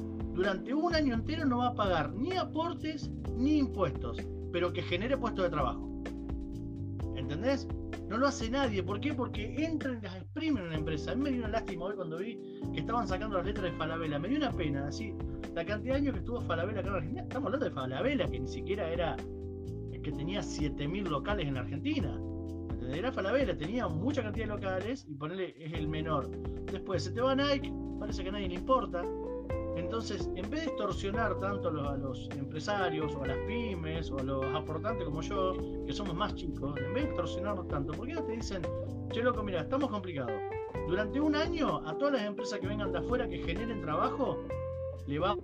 [0.42, 4.18] durante un año entero no va a pagar ni aportes ni impuestos,
[4.52, 6.02] pero que genere puestos de trabajo.
[7.16, 7.68] ¿Entendés?
[8.10, 8.82] No lo hace nadie.
[8.82, 9.14] ¿Por qué?
[9.14, 11.12] Porque entran y las exprimen en una empresa.
[11.12, 12.40] A mí me dio una lástima hoy cuando vi
[12.74, 14.18] que estaban sacando las letras de Falabella.
[14.18, 15.14] Me dio una pena, así.
[15.54, 17.22] La cantidad de años que estuvo Falabella acá en Argentina.
[17.22, 19.18] Estamos hablando de Falabella, que ni siquiera era.
[20.04, 22.20] que tenía 7000 locales en Argentina.
[22.72, 22.98] ¿Entendés?
[22.98, 26.32] Era Falabella, tenía mucha cantidad de locales y ponerle es el menor.
[26.66, 29.04] Después se te va Nike, parece que a nadie le importa.
[29.76, 34.12] Entonces, en vez de extorsionar tanto a los, a los empresarios o a las pymes
[34.12, 35.54] o a los aportantes como yo,
[35.86, 38.62] que somos más chicos, en vez de extorsionarnos tanto, ¿por qué no te dicen,
[39.12, 40.34] che loco, mira, estamos complicados,
[40.88, 44.40] durante un año a todas las empresas que vengan de afuera que generen trabajo,
[45.08, 45.38] le va,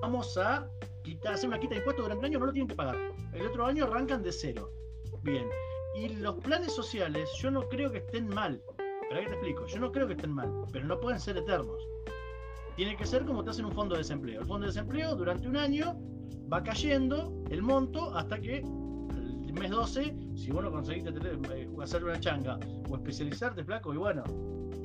[0.00, 0.68] vamos a
[1.04, 2.96] quitar, hacer una quita de impuestos durante un año, no lo tienen que pagar.
[3.32, 4.70] El otro año arrancan de cero.
[5.22, 5.48] Bien.
[5.94, 8.60] Y los planes sociales, yo no creo que estén mal.
[8.76, 11.86] Pero que te explico, yo no creo que estén mal, pero no pueden ser eternos.
[12.76, 14.40] Tiene que ser como te hacen un fondo de desempleo.
[14.40, 15.96] El fondo de desempleo durante un año
[16.52, 22.02] va cayendo el monto hasta que el mes 12, si vos no conseguiste eh, hacer
[22.04, 22.58] una changa
[22.88, 24.22] o especializarte, flaco, y bueno,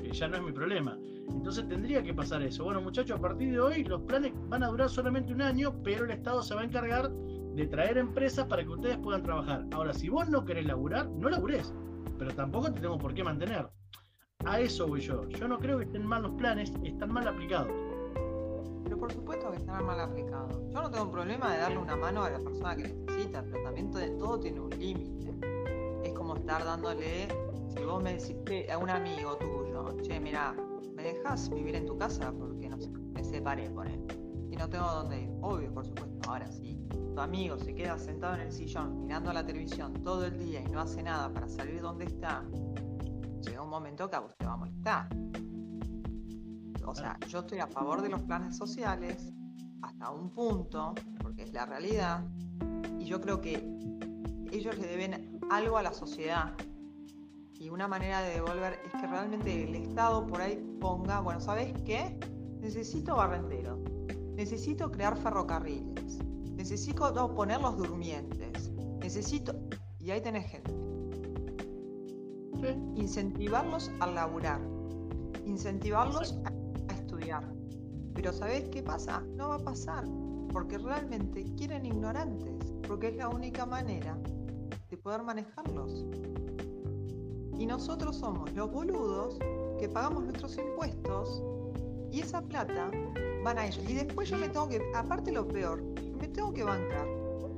[0.04, 0.98] eh, ya no es mi problema.
[1.30, 2.66] Entonces tendría que pasar eso.
[2.66, 6.04] Bueno, muchachos, a partir de hoy los planes van a durar solamente un año, pero
[6.06, 9.66] el Estado se va a encargar de traer empresas para que ustedes puedan trabajar.
[9.72, 11.74] Ahora, si vos no querés laburar, no laburés,
[12.20, 13.68] pero tampoco te tengo por qué mantener.
[14.46, 15.28] A eso voy yo.
[15.28, 17.70] Yo no creo que estén mal los planes, están mal aplicados.
[18.84, 20.58] Pero por supuesto que están mal aplicados.
[20.72, 23.64] Yo no tengo un problema de darle una mano a la persona que necesita, pero
[23.64, 25.36] también todo, tiene un límite.
[26.04, 27.28] Es como estar dándole,
[27.76, 28.38] si vos me decís
[28.72, 30.56] a un amigo tuyo, che, mira,
[30.96, 32.32] ¿me dejas vivir en tu casa?
[32.32, 34.02] Porque no sé, me separé por él.
[34.50, 35.30] Y no tengo dónde ir.
[35.42, 36.30] Obvio, por supuesto.
[36.30, 36.80] Ahora sí,
[37.14, 40.72] tu amigo se queda sentado en el sillón mirando la televisión todo el día y
[40.72, 42.46] no hace nada para salir donde está,
[43.42, 45.10] llega un momento que a vos te va a molestar.
[46.86, 49.34] O sea, yo estoy a favor de los planes sociales
[49.82, 52.26] hasta un punto, porque es la realidad,
[52.98, 53.56] y yo creo que
[54.52, 56.54] ellos le deben algo a la sociedad.
[57.54, 61.74] Y una manera de devolver es que realmente el Estado por ahí ponga, bueno, ¿sabes
[61.84, 62.18] qué?
[62.62, 63.80] Necesito barrendero,
[64.36, 66.20] necesito crear ferrocarriles,
[66.56, 69.54] necesito poner los durmientes, necesito...
[70.00, 70.74] Y ahí tenés gente
[72.96, 74.60] incentivarlos a laburar,
[75.46, 77.44] incentivarlos a, estudiar.
[78.14, 79.22] Pero ¿sabés qué pasa?
[79.36, 80.06] No va a pasar,
[80.52, 84.18] porque realmente quieren ignorantes, porque es la única manera
[84.90, 86.06] de poder manejarlos.
[87.58, 89.38] Y nosotros somos los boludos
[89.80, 91.44] que pagamos nuestros impuestos
[92.12, 92.92] y esa plata
[93.44, 93.84] van a ellos.
[93.88, 95.84] Y después yo me tengo que, aparte lo peor,
[96.20, 97.08] me tengo que bancar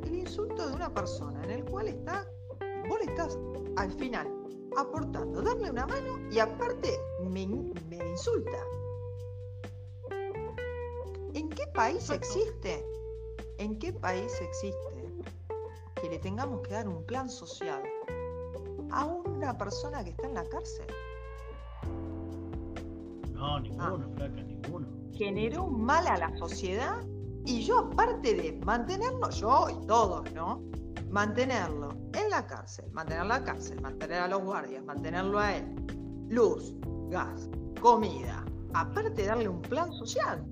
[0.05, 2.25] el insulto de una persona en el cual está,
[2.87, 3.37] vos le estás
[3.75, 4.38] al final
[4.77, 8.57] aportando, darle una mano y aparte me, insulta.
[11.33, 12.85] ¿En qué país existe?
[13.57, 15.23] ¿En qué país existe
[16.01, 17.83] que le tengamos que dar un plan social
[18.91, 20.87] a una persona que está en la cárcel?
[23.33, 24.15] No, ninguno, ah.
[24.15, 24.87] flaca, ninguno.
[25.13, 27.01] Generó un mal a la sociedad
[27.45, 30.68] y yo aparte de mantenerlo, yo y todos, ¿no?
[31.11, 35.65] Mantenerlo en la cárcel, mantener la cárcel, mantener a los guardias, mantenerlo a él,
[36.29, 36.75] luz,
[37.09, 37.49] gas,
[37.81, 40.45] comida, aparte darle un plan social.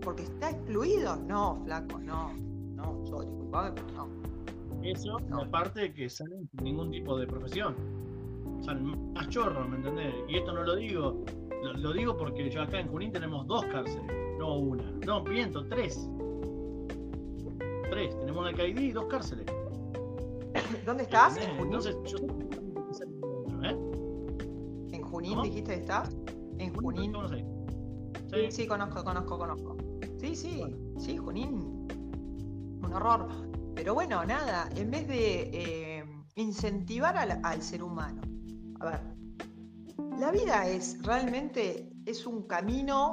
[0.00, 1.16] Porque está excluido.
[1.16, 2.32] No, flaco, no.
[2.74, 4.08] No, yo disculpame, pero no.
[4.82, 7.76] Eso, aparte de que salen sin ningún tipo de profesión.
[8.64, 10.14] Salen más chorros, ¿me entendés?
[10.28, 11.22] Y esto no lo digo,
[11.76, 14.90] lo, digo porque yo acá en Junín tenemos dos cárceles, no una.
[15.04, 16.08] No, miento, tres
[17.90, 18.18] tres.
[18.18, 19.46] Tenemos una CAID y dos cárceles.
[20.86, 21.36] ¿Dónde estás?
[21.36, 21.74] ¿En Junín?
[21.74, 22.18] Entonces, yo
[23.62, 23.76] ¿eh?
[24.92, 26.16] ¿En Junín dijiste que estás?
[26.58, 27.12] ¿En Junín?
[28.30, 28.50] Sí.
[28.50, 29.76] sí, conozco, conozco, conozco.
[30.18, 30.62] Sí, sí,
[30.98, 31.88] sí, Junín.
[32.82, 33.28] Un horror.
[33.74, 36.04] Pero bueno, nada, en vez de eh,
[36.36, 38.20] incentivar al, al ser humano.
[38.80, 39.00] A ver,
[40.18, 43.12] la vida es realmente es un camino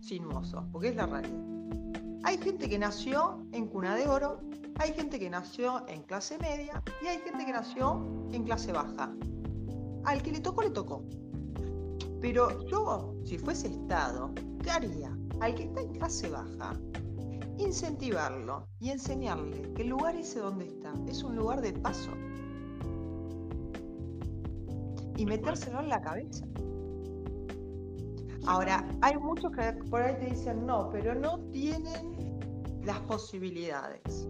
[0.00, 1.51] sinuoso, porque es la realidad.
[2.24, 4.40] Hay gente que nació en cuna de oro,
[4.78, 8.00] hay gente que nació en clase media y hay gente que nació
[8.32, 9.12] en clase baja.
[10.04, 11.04] Al que le tocó, le tocó.
[12.20, 14.32] Pero yo, si fuese Estado,
[14.62, 15.16] ¿qué haría?
[15.40, 16.78] Al que está en clase baja,
[17.58, 22.12] incentivarlo y enseñarle que el lugar ese donde está es un lugar de paso.
[25.16, 26.46] Y metérselo en la cabeza.
[28.46, 32.40] Ahora, hay muchos que por ahí te dicen no, pero no tienen
[32.84, 34.28] las posibilidades.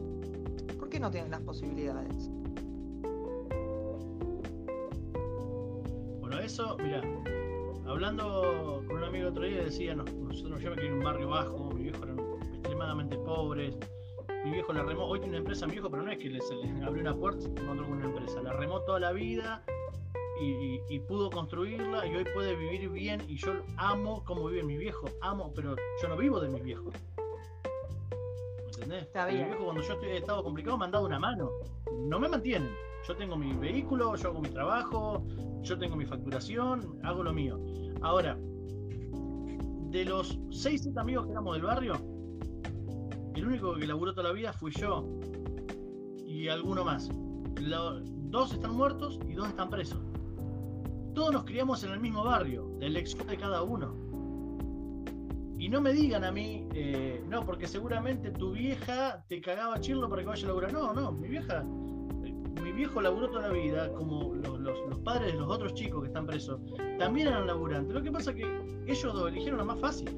[0.78, 2.30] ¿Por qué no tienen las posibilidades?
[6.20, 7.00] Bueno, eso, mira,
[7.86, 11.28] hablando con un amigo otro día decía, no, nosotros yo me crié en un barrio
[11.28, 12.18] bajo, mi viejo eran
[12.52, 13.74] extremadamente pobres,
[14.44, 16.54] mi viejo la remó, hoy tiene una empresa mi viejo, pero no es que se
[16.54, 19.64] le abrió una puerta y encontró una empresa, la remó toda la vida
[20.88, 25.06] y, pudo construirla y hoy puede vivir bien y yo amo cómo vive mi viejo,
[25.20, 26.94] amo, pero yo no vivo de mis viejos.
[28.58, 29.02] ¿Me entendés?
[29.04, 29.42] Está bien.
[29.42, 31.50] Mi viejo cuando yo he estado complicado me han dado una mano,
[31.92, 32.70] no me mantienen.
[33.06, 35.24] Yo tengo mi vehículo, yo hago mi trabajo,
[35.62, 37.58] yo tengo mi facturación, hago lo mío.
[38.02, 38.36] Ahora,
[39.90, 41.94] de los 6, 7 amigos que éramos del barrio,
[43.34, 45.04] el único que laburó toda la vida fui yo
[46.24, 47.10] y alguno más.
[47.12, 49.98] dos están muertos y dos están presos.
[51.14, 53.94] Todos nos criamos en el mismo barrio, la elección de cada uno.
[55.58, 60.08] Y no me digan a mí, eh, no, porque seguramente tu vieja te cagaba chirlo
[60.08, 60.72] para que vaya a laburar.
[60.72, 65.48] No, no, mi vieja, mi viejo laburó toda la vida, como los, padres de los
[65.48, 66.60] otros chicos que están presos,
[66.98, 67.94] también eran laburantes.
[67.94, 70.08] Lo que pasa es que ellos dos eligieron la más fácil.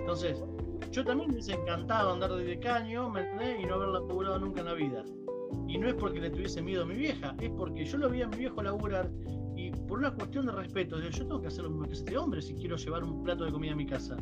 [0.00, 0.42] Entonces,
[0.90, 3.60] yo también me hubiese encantado andar de caño, ¿me?
[3.60, 5.04] Y no haberla laburado nunca en la vida.
[5.68, 8.22] Y no es porque le tuviese miedo a mi vieja, es porque yo lo vi
[8.22, 9.08] a mi viejo laburar
[9.90, 12.54] por una cuestión de respeto, yo tengo que hacer lo mismo que este hombre si
[12.54, 14.16] quiero llevar un plato de comida a mi casa.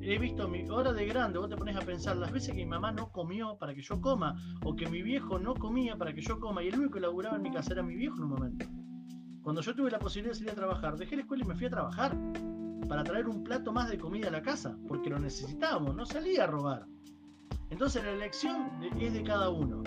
[0.00, 2.66] He visto mi hora de grande, vos te pones a pensar las veces que mi
[2.66, 6.20] mamá no comió para que yo coma, o que mi viejo no comía para que
[6.20, 8.30] yo coma, y el único que laburaba en mi casa era mi viejo en un
[8.30, 8.66] momento.
[9.42, 11.66] Cuando yo tuve la posibilidad de salir a trabajar, dejé la escuela y me fui
[11.66, 12.16] a trabajar
[12.88, 16.44] para traer un plato más de comida a la casa, porque lo necesitábamos, no salía
[16.44, 16.86] a robar.
[17.70, 19.82] Entonces la elección es de cada uno.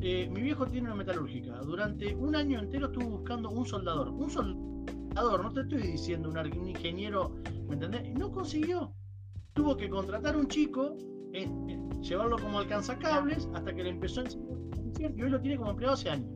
[0.00, 1.58] Eh, mi viejo tiene una metalúrgica.
[1.60, 4.08] Durante un año entero estuvo buscando un soldador.
[4.10, 7.34] Un soldador, no te estoy diciendo un ingeniero,
[7.66, 8.14] ¿me entendés?
[8.14, 8.92] No consiguió.
[9.54, 10.96] Tuvo que contratar un chico,
[11.32, 15.56] eh, eh, llevarlo como alcanzacables, hasta que le empezó a enseñar y hoy lo tiene
[15.56, 16.30] como empleado hace años.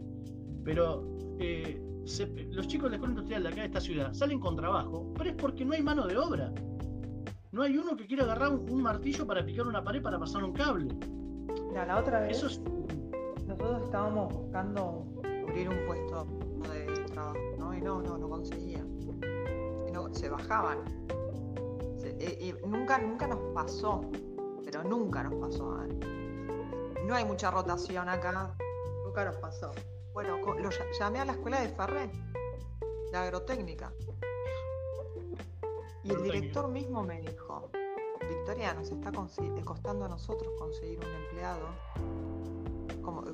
[0.64, 5.12] Pero los chicos de la escuela industrial de acá de esta ciudad salen con trabajo,
[5.16, 6.53] pero es porque no hay mano de obra.
[7.53, 10.53] No hay uno que quiera agarrar un, martillo para picar una pared para pasar un
[10.53, 10.88] cable.
[11.75, 12.38] la otra vez.
[12.38, 12.46] Eso
[13.62, 15.07] nosotros estábamos buscando
[15.44, 16.27] cubrir un puesto
[16.72, 17.72] de trabajo, ¿no?
[17.72, 18.88] Y no, no, no conseguían.
[19.92, 20.79] no, se bajaban.
[22.18, 24.01] y, nunca, nunca nos pasó,
[24.64, 25.79] pero nunca nos pasó.
[27.07, 28.57] No hay mucha rotación acá,
[29.05, 29.70] nunca nos pasó.
[30.12, 32.11] Bueno, lo llamé a la escuela de Farré,
[33.12, 33.92] la agrotécnica.
[36.03, 37.70] Y el director mismo me dijo,
[38.35, 39.12] Victoria, nos está
[39.64, 41.68] costando a nosotros conseguir un empleado
[43.03, 43.25] como,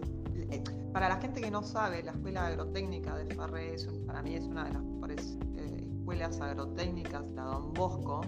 [0.51, 4.45] eh, para la gente que no sabe, la Escuela Agrotécnica de Farré para mí es
[4.45, 8.23] una de las mejores eh, escuelas agrotécnicas, la Don Bosco.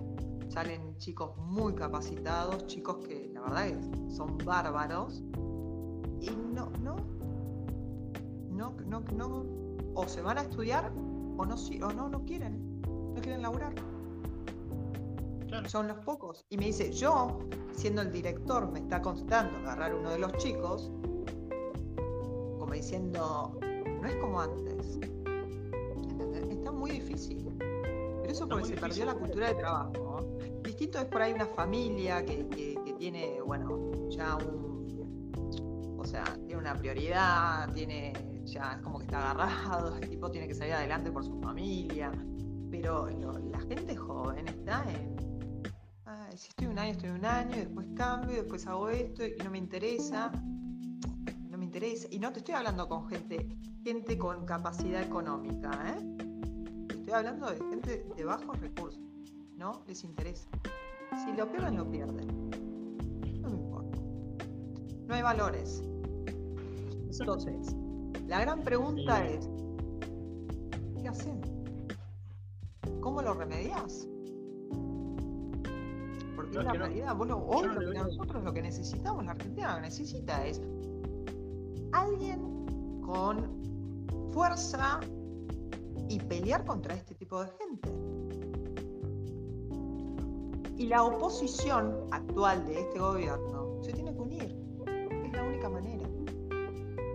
[0.48, 5.22] Salen chicos muy capacitados, chicos que la verdad es, son bárbaros.
[6.20, 6.96] Y no, no,
[8.50, 9.44] no, no, no,
[9.94, 10.92] o se van a estudiar
[11.36, 13.72] o no, o no, no quieren, no quieren laburar.
[15.66, 16.44] Son los pocos.
[16.48, 17.38] Y me dice, yo,
[17.72, 20.90] siendo el director, me está costando agarrar uno de los chicos
[22.80, 23.58] diciendo,
[24.00, 24.98] no es como antes.
[26.50, 27.52] Está muy difícil.
[27.58, 30.38] Pero eso porque se perdió la cultura de trabajo.
[30.62, 32.44] Distinto es por ahí una familia que,
[32.98, 34.70] tiene, bueno, ya un.
[35.98, 38.12] O sea, tiene una prioridad, tiene.
[38.44, 42.10] Ya es como que está agarrado, el tipo tiene que salir adelante por su familia.
[42.70, 45.19] Pero la gente joven está en.
[46.36, 49.36] Si estoy un año, estoy un año, y después cambio, y después hago esto y
[49.42, 50.32] no me interesa
[51.70, 53.46] interesa, y no te estoy hablando con gente,
[53.84, 56.16] gente con capacidad económica, ¿eh?
[56.90, 59.00] Estoy hablando de gente de bajos recursos,
[59.56, 59.80] ¿no?
[59.86, 60.48] Les interesa.
[61.24, 62.26] Si lo pierden, lo pierden.
[63.40, 63.98] No me importa.
[65.06, 65.80] No hay valores.
[67.20, 67.76] Entonces,
[68.26, 69.48] la gran pregunta es,
[71.00, 71.40] ¿qué hacen?
[73.00, 74.08] ¿Cómo lo remedias?
[76.52, 77.38] En la realidad, vos lo,
[77.92, 80.60] nosotros lo que necesitamos, la Argentina lo que necesita es
[81.92, 83.60] alguien con
[84.32, 85.00] fuerza
[86.08, 87.88] y pelear contra este tipo de gente.
[90.76, 94.56] Y la oposición actual de este gobierno se tiene que unir.
[95.24, 96.08] Es la única manera.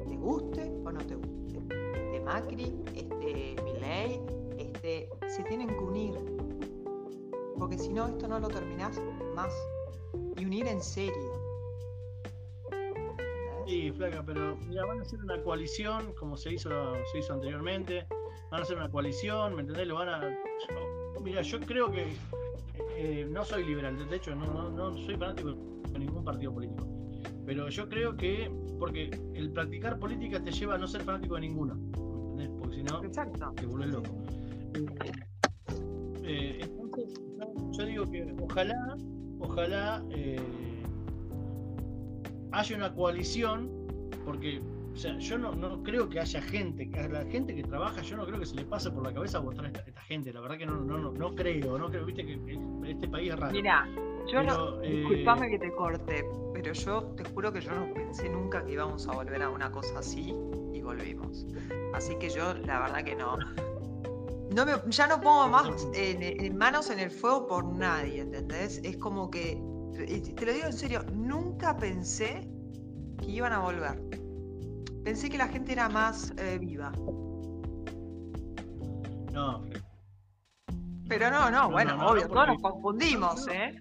[0.08, 1.58] Te guste o no te guste.
[1.70, 4.22] Este Macri, este Milley,
[4.58, 6.35] este, se tienen que unir.
[7.58, 9.02] Porque si no, esto no lo terminás
[9.36, 9.54] más.
[10.38, 11.46] Y unir en serio.
[13.68, 16.70] Sí, flaca, pero mira, van a hacer una coalición como se hizo,
[17.12, 18.06] se hizo anteriormente.
[18.52, 19.88] Van a hacer una coalición, ¿me entendés?
[19.88, 20.38] Lo van a.
[21.24, 22.14] mira, yo creo que
[22.98, 25.54] eh, no soy liberal, de hecho, no, no, soy fanático
[25.90, 26.88] de ningún partido político.
[27.46, 31.42] Pero yo creo que, porque el practicar política te lleva a no ser fanático de
[31.42, 32.50] ninguno, ¿me entendés?
[32.60, 33.02] Porque si no,
[33.54, 34.10] te vuelves loco.
[36.24, 36.75] Eh,
[37.78, 38.98] yo digo que ojalá,
[39.40, 40.04] ojalá.
[40.12, 40.40] Eh,
[42.52, 43.70] haya una coalición,
[44.24, 44.62] porque
[44.96, 48.16] o sea, yo no, no, creo que haya gente, que la gente que trabaja, yo
[48.16, 50.58] no creo que se le pase por la cabeza votar a esta, gente, la verdad
[50.58, 52.40] que no, no, no, creo, no creo, viste que
[52.88, 53.52] este país es raro.
[53.52, 53.86] Mira,
[54.32, 58.30] yo no, eh, disculpame que te corte, pero yo te juro que yo no pensé
[58.30, 60.34] nunca que íbamos a volver a una cosa así
[60.74, 61.46] y volvimos.
[61.94, 63.38] Así que yo la verdad que no.
[64.54, 68.80] No me, ya no pongo más en manos en el fuego por nadie, ¿entendés?
[68.84, 69.60] Es como que
[69.96, 72.48] te lo digo en serio, nunca pensé
[73.20, 74.02] que iban a volver.
[75.04, 76.92] Pensé que la gente era más eh, viva.
[79.32, 79.64] No,
[81.08, 83.76] Pero no, no, bueno, obvio, todos nos confundimos, ¿eh?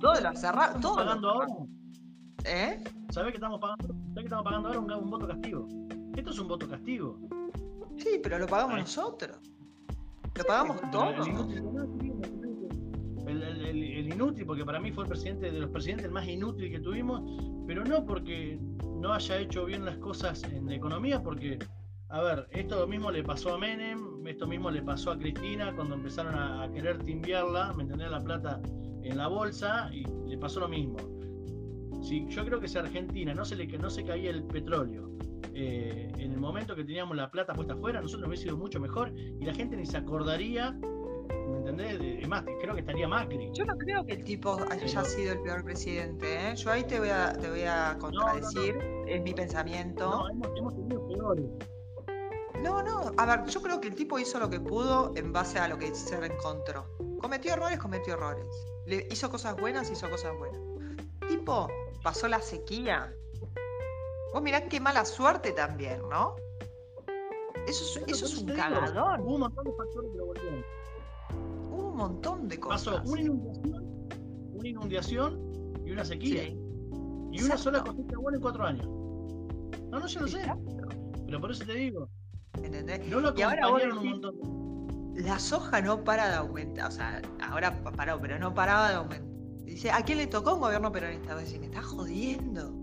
[0.00, 0.96] Todos lo cerramos, todos.
[0.96, 1.54] pagando ahora?
[2.44, 2.82] ¿Eh?
[3.10, 3.86] ¿Sabés que estamos pagando?
[3.88, 5.66] ¿Sabés que estamos pagando ahora un, un voto castigo?
[6.16, 7.18] Esto es un voto castigo.
[7.98, 8.80] Sí, pero lo pagamos Ay.
[8.82, 9.38] nosotros.
[10.36, 11.26] Lo pagamos todos.
[11.26, 11.62] El inútil,
[13.26, 16.26] el, el- el- el inútil, porque para mí fue el presidente de los presidentes más
[16.28, 17.22] inútil que tuvimos,
[17.66, 18.58] pero no porque
[19.00, 21.58] no haya hecho bien las cosas en economía, porque,
[22.08, 25.94] a ver, esto mismo le pasó a Menem, esto mismo le pasó a Cristina cuando
[25.94, 28.60] empezaron a, a querer timbiarla, me entendés, la plata
[29.02, 30.96] en la bolsa, y le pasó lo mismo.
[32.02, 35.10] Si, yo creo que si a Argentina no se le no se caía el petróleo
[35.54, 39.12] eh, en el momento que teníamos la plata puesta afuera, nosotros hubiese sido mucho mejor
[39.16, 41.98] y la gente ni se acordaría, ¿me entendés?
[41.98, 43.50] De- más, creo que estaría Macri.
[43.52, 46.56] Yo no creo que el tipo haya Pero- sido el peor presidente, ¿eh?
[46.56, 48.76] Yo ahí te voy a, te voy a contradecir,
[49.06, 50.10] es mi pensamiento.
[50.10, 51.46] No, hemos, hemos tenido peores.
[52.62, 55.58] No, no, a ver, yo creo que el tipo hizo lo que pudo en base
[55.58, 56.86] a lo que se le encontró.
[57.20, 58.46] Cometió errores, cometió errores.
[58.86, 60.60] Le hizo cosas buenas, hizo cosas buenas.
[61.28, 61.68] Tipo,
[62.02, 63.12] pasó la sequía.
[64.36, 66.36] Vos mirá qué mala suerte también, ¿no?
[67.66, 69.20] Eso es, eso un cagadón.
[69.22, 70.64] Hubo un montón de factores que lo volvieron.
[71.72, 73.08] Hubo un montón de Pasó cosas.
[73.08, 74.08] una inundación,
[74.52, 76.42] una inundación y una sequía.
[76.42, 76.60] Sí.
[77.32, 78.86] Y una sola cosecha buena en cuatro años.
[78.86, 80.40] No, no, yo lo sé.
[80.40, 80.76] Exacto.
[81.24, 82.06] Pero por eso te digo,
[82.62, 83.08] ¿Entendés?
[83.08, 85.14] no lo Y ahora vos un montón.
[85.14, 88.96] La soja no para de aumentar, o sea, ahora pa- paró, pero no paraba de
[88.96, 89.26] aumentar.
[89.64, 91.32] Dice, ¿a quién le tocó un gobierno peronista?
[91.34, 92.74] Vos decís, me estás jodiendo.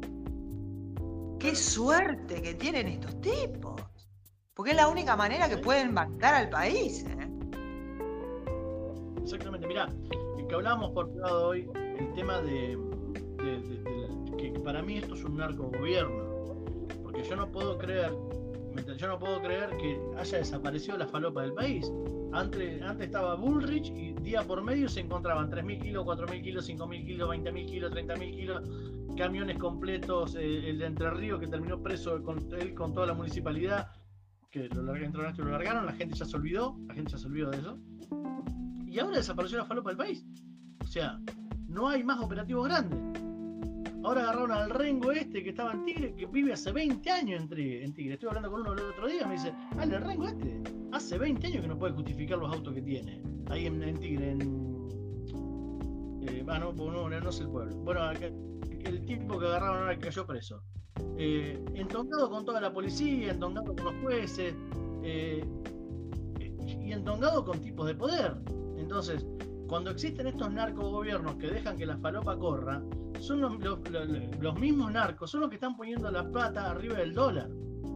[1.44, 3.82] Qué suerte que tienen estos tipos.
[4.54, 7.04] Porque es la única manera que pueden bancar al país.
[7.06, 7.30] ¿eh?
[9.22, 9.90] Exactamente, mirá,
[10.38, 11.70] el que hablábamos por privado hoy,
[12.00, 12.78] el tema de,
[13.44, 16.56] de- de- que para mí esto es un narco gobierno,
[17.04, 18.14] porque yo no puedo creer.
[18.98, 21.92] Yo no puedo creer que haya desaparecido la falopa del país.
[22.32, 27.06] Antes, antes estaba Bullrich y día por medio se encontraban 3.000 kilos, 4.000 kilos, 5.000
[27.06, 28.70] kilos, 20.000 kilos, 30.000 kilos,
[29.16, 33.14] camiones completos, eh, el de Entre Ríos que terminó preso con, él con toda la
[33.14, 33.92] municipalidad,
[34.50, 37.52] que lo largaron, lo largaron, la gente ya se olvidó, la gente ya se olvidó
[37.52, 37.80] de eso
[38.94, 40.24] y ahora desapareció la falopa del país.
[40.84, 41.20] O sea,
[41.68, 43.23] no hay más operativos grandes.
[44.04, 47.50] Ahora agarraron al Rengo este que estaba en Tigre, que vive hace 20 años en,
[47.50, 48.14] Tri- en Tigre.
[48.16, 51.48] Estuve hablando con uno el otro día, me dice, ah, el Rengo este, hace 20
[51.48, 53.22] años que no puede justificar los autos que tiene.
[53.50, 54.42] Ahí en, Tigre, en...
[56.28, 57.76] Eh, ah, no, no, no, no sé el pueblo.
[57.78, 60.62] Bueno, el tipo que agarraron ahora cayó preso.
[61.18, 64.54] Eh, entongado con toda la policía, entongado con los jueces,
[65.04, 65.46] eh,
[66.82, 68.36] y entongado con tipos de poder.
[68.78, 69.26] Entonces,
[69.68, 72.82] cuando existen estos narcogobiernos que dejan que la falopa corra,
[73.20, 74.10] son los, los- los-
[74.40, 77.50] los mismos narcos, son los que están poniendo la pata arriba del dólar.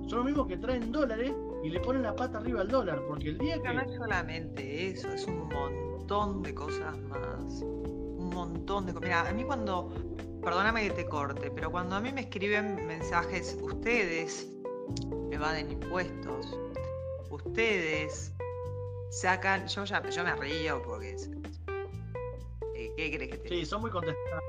[0.07, 3.29] Son los mismos que traen dólares y le ponen la pata arriba al dólar, porque
[3.29, 3.91] el día Pero no que...
[3.91, 7.61] es solamente eso, es un montón de cosas más.
[7.61, 9.07] Un montón de cosas.
[9.09, 9.89] Mira, a mí cuando,
[10.41, 14.49] perdóname que te corte, pero cuando a mí me escriben mensajes, ustedes
[15.31, 16.57] evaden impuestos,
[17.29, 18.33] ustedes
[19.09, 21.15] sacan, yo ya yo me río porque...
[22.97, 24.43] ¿Qué crees que te Sí, son muy contestatarios.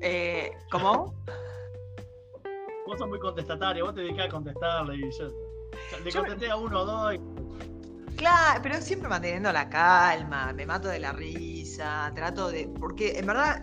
[0.00, 1.14] Eh, ¿Cómo?
[2.86, 5.28] Vos sos muy contestatarios, vos te dedicás a contestarle y yo...
[6.04, 7.20] Le Yo- contesté a uno o dos y
[8.16, 12.68] Claro, pero siempre manteniendo la calma, me mato de la risa, trato de.
[12.80, 13.62] Porque en verdad,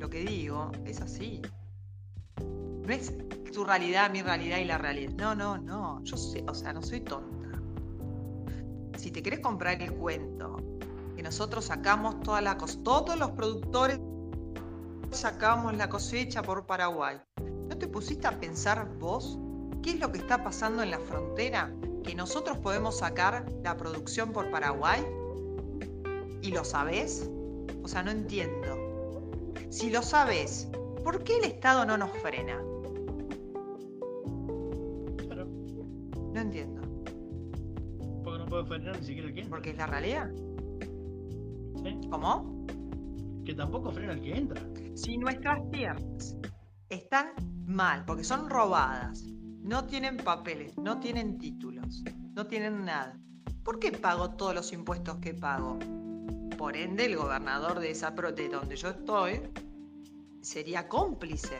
[0.00, 1.42] lo que digo es así.
[2.38, 3.12] No es
[3.52, 5.12] tu realidad, mi realidad y la realidad.
[5.18, 6.02] No, no, no.
[6.04, 7.60] Yo sé, o sea, no soy tonta.
[8.96, 10.56] Si te querés comprar el cuento,
[11.24, 13.98] nosotros sacamos toda la todos los productores
[15.10, 17.18] sacamos la cosecha por Paraguay.
[17.66, 19.38] ¿No te pusiste a pensar vos
[19.82, 21.74] qué es lo que está pasando en la frontera?
[22.02, 25.02] Que nosotros podemos sacar la producción por Paraguay
[26.42, 27.30] y lo sabés.
[27.82, 29.52] O sea, no entiendo.
[29.70, 30.68] Si lo sabés,
[31.02, 32.62] ¿por qué el Estado no nos frena?
[35.16, 35.46] claro,
[36.34, 36.82] No entiendo.
[38.22, 39.48] porque no puedo frenar ni siquiera entra.
[39.48, 40.30] Porque es la realidad.
[41.84, 42.00] ¿Sí?
[42.10, 42.66] ¿Cómo?
[43.44, 44.60] Que tampoco frena el que entra.
[44.96, 46.36] Si nuestras tierras
[46.88, 47.28] están
[47.66, 49.22] mal, porque son robadas,
[49.62, 52.02] no tienen papeles, no tienen títulos,
[52.34, 53.18] no tienen nada,
[53.62, 55.78] ¿por qué pago todos los impuestos que pago?
[56.58, 59.40] Por ende, el gobernador de esa pro- de donde yo estoy
[60.40, 61.58] sería cómplice.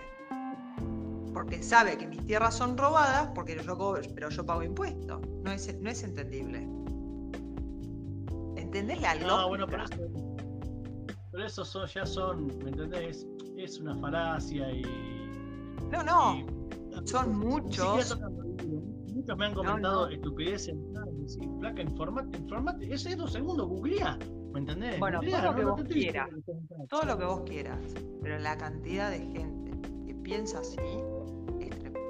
[1.32, 5.20] Porque sabe que mis tierras son robadas, porque yo cobro, pero yo pago impuestos.
[5.42, 6.66] No es, no es entendible.
[8.74, 9.36] ¿Entendés la lógica?
[9.36, 9.96] No, bueno, pero eso,
[11.30, 13.24] pero eso son, ya son, ¿me entendés?
[13.56, 14.82] Es una falacia y.
[15.92, 18.18] no, no, y- son muchos.
[19.14, 20.12] Muchos me han comentado no.
[20.12, 20.74] estupideces.
[21.28, 22.92] sí, placa, informate, informate.
[22.92, 24.18] Ese es dos segundos, googlea.
[24.52, 24.98] ¿Me entendés?
[24.98, 26.28] Bueno, Googlea, todo lo no- que no vos quieras.
[26.88, 27.78] Todo lo que vos quieras.
[28.22, 29.70] Pero la cantidad de gente
[30.08, 30.76] que piensa así
[31.60, 32.00] es tremendo.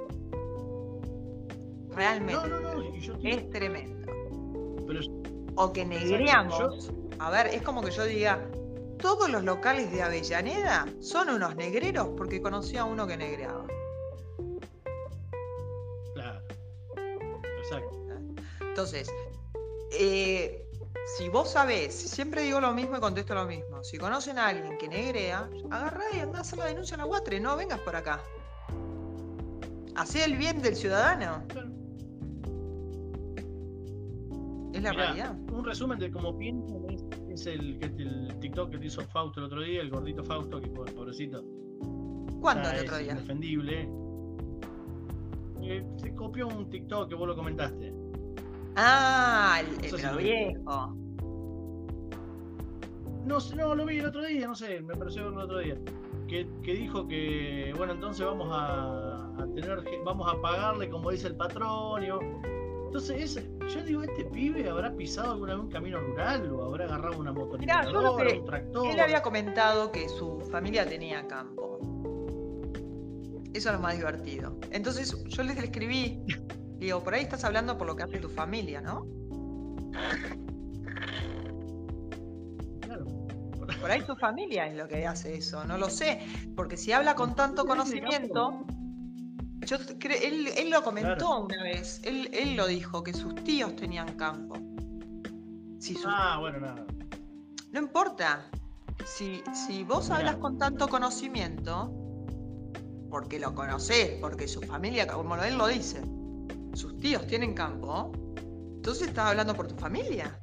[1.95, 2.33] Realmente.
[2.49, 4.07] No, no, no, Es tremendo.
[4.87, 4.99] pero
[5.55, 6.91] O que negreamos.
[7.19, 8.45] A ver, es como que yo diga,
[8.97, 13.65] todos los locales de Avellaneda son unos negreros porque conocí a uno que negreaba.
[16.13, 16.41] claro.
[17.59, 17.97] Exacto.
[18.61, 19.09] Entonces,
[19.91, 20.65] eh,
[21.17, 23.83] si vos sabés, siempre digo lo mismo y contesto lo mismo.
[23.83, 27.05] Si conocen a alguien que negrea, agarrá y andá a hacer la denuncia a la
[27.05, 28.21] UATRE, no vengas por acá.
[29.95, 31.84] Hacé el bien del ciudadano, Claro.
[34.85, 35.39] La Mirá, realidad.
[35.51, 39.45] Un resumen de cómo piensan es, es el, el TikTok que te hizo Fausto el
[39.47, 41.43] otro día, el gordito Fausto, que pobre- pobrecito.
[42.41, 43.11] ¿Cuándo el otro es día?
[43.13, 43.89] Indefendible.
[45.61, 47.93] Eh, se copió un TikTok que vos lo comentaste.
[48.75, 50.23] Ah, el, pero lo vi.
[50.25, 50.95] viejo.
[53.25, 55.75] No, sé, no, lo vi el otro día, no sé, me pareció el otro día.
[56.27, 61.27] Que, que dijo que, bueno, entonces vamos a, a tener, vamos a pagarle como dice
[61.27, 62.03] el patrón.
[62.03, 62.07] y
[62.85, 67.17] Entonces, yo digo, ¿este pibe habrá pisado alguna vez un camino rural o habrá agarrado
[67.19, 68.87] una motorizadora, un tractor?
[68.87, 71.79] Él había comentado que su familia tenía campo.
[73.53, 74.57] Eso es lo más divertido.
[74.71, 76.21] Entonces yo les escribí,
[76.77, 79.05] digo, por ahí estás hablando por lo que hace tu familia, ¿no?
[82.81, 83.05] Claro.
[83.79, 86.19] Por ahí tu familia es lo que hace eso, no lo sé.
[86.55, 88.65] Porque si habla con tanto conocimiento,
[89.65, 91.45] yo él, él lo comentó Claro.
[91.45, 94.55] una vez, él, él lo dijo, que sus tíos tenían campo.
[95.79, 96.85] Si sus Ah, bueno, nada.
[97.71, 98.45] No importa.
[99.05, 100.17] Si, si vos Mirá.
[100.17, 101.91] hablas con tanto conocimiento,
[103.09, 106.01] porque lo conocés, porque su familia, como él lo dice,
[106.73, 108.11] sus tíos tienen campo,
[108.75, 110.39] entonces estás hablando por tu familia.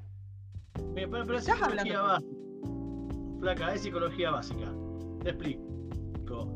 [0.94, 3.40] Pero, pero es psicología hablando básica.
[3.40, 4.72] Flaca, es psicología básica.
[5.22, 5.62] Te explico.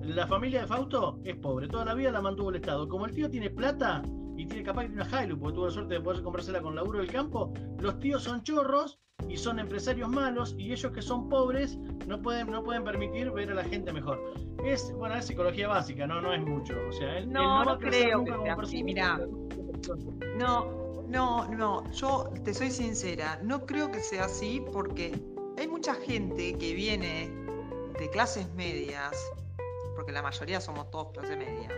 [0.03, 2.89] La familia de Fausto es pobre, toda la vida la mantuvo el Estado.
[2.89, 4.03] Como el tío tiene plata
[4.37, 6.99] y tiene capaz de una Hilux, porque tuvo la suerte de poder comprársela con laburo
[6.99, 8.99] del campo, los tíos son chorros
[9.29, 13.51] y son empresarios malos y ellos que son pobres no pueden, no pueden permitir ver
[13.51, 14.23] a la gente mejor.
[14.65, 16.75] Es, bueno, es psicología básica, no, no es mucho.
[16.89, 19.21] O sea, él, No, él no creo que sea así, mirá.
[20.37, 25.19] No, no, no, yo te soy sincera, no creo que sea así porque
[25.57, 27.31] hay mucha gente que viene
[27.99, 29.15] de clases medias,
[29.97, 31.69] porque la mayoría somos todos clase media,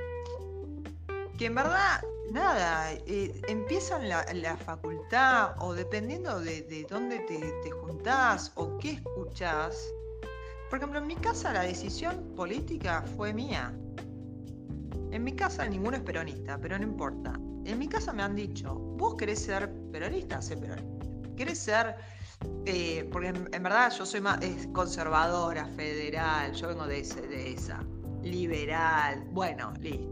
[1.38, 2.02] que en verdad,
[2.32, 8.90] nada, eh, empiezan la, facultad o dependiendo de, de dónde te, te juntás o qué
[8.90, 9.88] escuchás.
[10.68, 13.72] Por ejemplo, en mi casa la decisión política fue mía.
[15.12, 17.32] En mi casa ninguno es peronista, pero no importa.
[17.64, 21.06] En mi casa me han dicho, vos querés ser peronista, sé peronista.
[21.36, 21.94] Querés ser,
[22.66, 24.40] eh, porque en, verdad yo soy más
[24.72, 27.80] conservadora, federal, yo vengo de, de esa,
[28.30, 30.06] liberal, bueno, listo,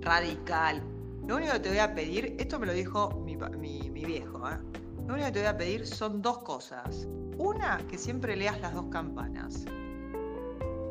[0.00, 0.82] radical.
[1.26, 4.38] Lo único que te voy a pedir, esto me lo dijo mi, mi- mi viejo,
[4.50, 4.58] ¿eh?
[5.06, 7.06] lo único que te voy a pedir son dos cosas.
[7.38, 9.64] Una, que siempre leas las dos campanas.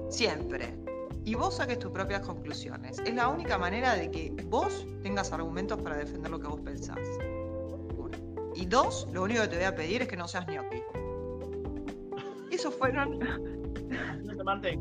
[0.10, 0.76] Siempre
[1.24, 2.98] y vos saques tus propias conclusiones.
[3.00, 6.98] Es la única manera de que vos tengas argumentos para defender lo que vos pensás.
[8.56, 10.82] Y dos, lo único que te voy a pedir es que no seas gnocchi.
[12.52, 13.20] Esos fueron,
[14.44, 14.78] No te.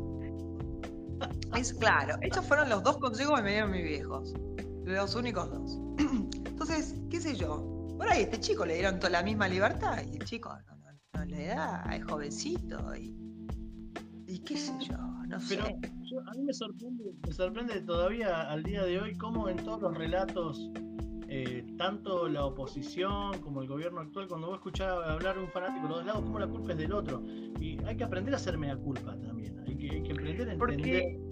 [1.55, 4.33] Es claro, esos fueron los dos consejos que me dieron mis viejos.
[4.85, 5.79] Los únicos dos.
[6.45, 7.67] Entonces, qué sé yo.
[7.97, 10.75] Por ahí a este chico le dieron toda la misma libertad y el chico no,
[10.77, 13.15] no- no le da, es jovencito y,
[14.27, 14.97] y qué sé yo,
[15.27, 15.57] no sé.
[15.57, 19.81] yo- a mí me sorprende, me sorprende todavía al día de hoy cómo en todos
[19.81, 20.71] los relatos,
[21.27, 25.83] eh, tanto la oposición como el gobierno actual, cuando vos escuchás hablar de un fanático
[25.83, 27.21] de los dos lados, cómo la culpa es del otro.
[27.59, 29.40] Y hay que aprender a hacer media culpa también.
[29.91, 30.57] Hay que, hay que aprender a entender.
[30.57, 31.31] Porque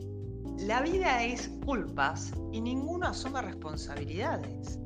[0.59, 4.79] la vida es culpas y ninguno asume responsabilidades.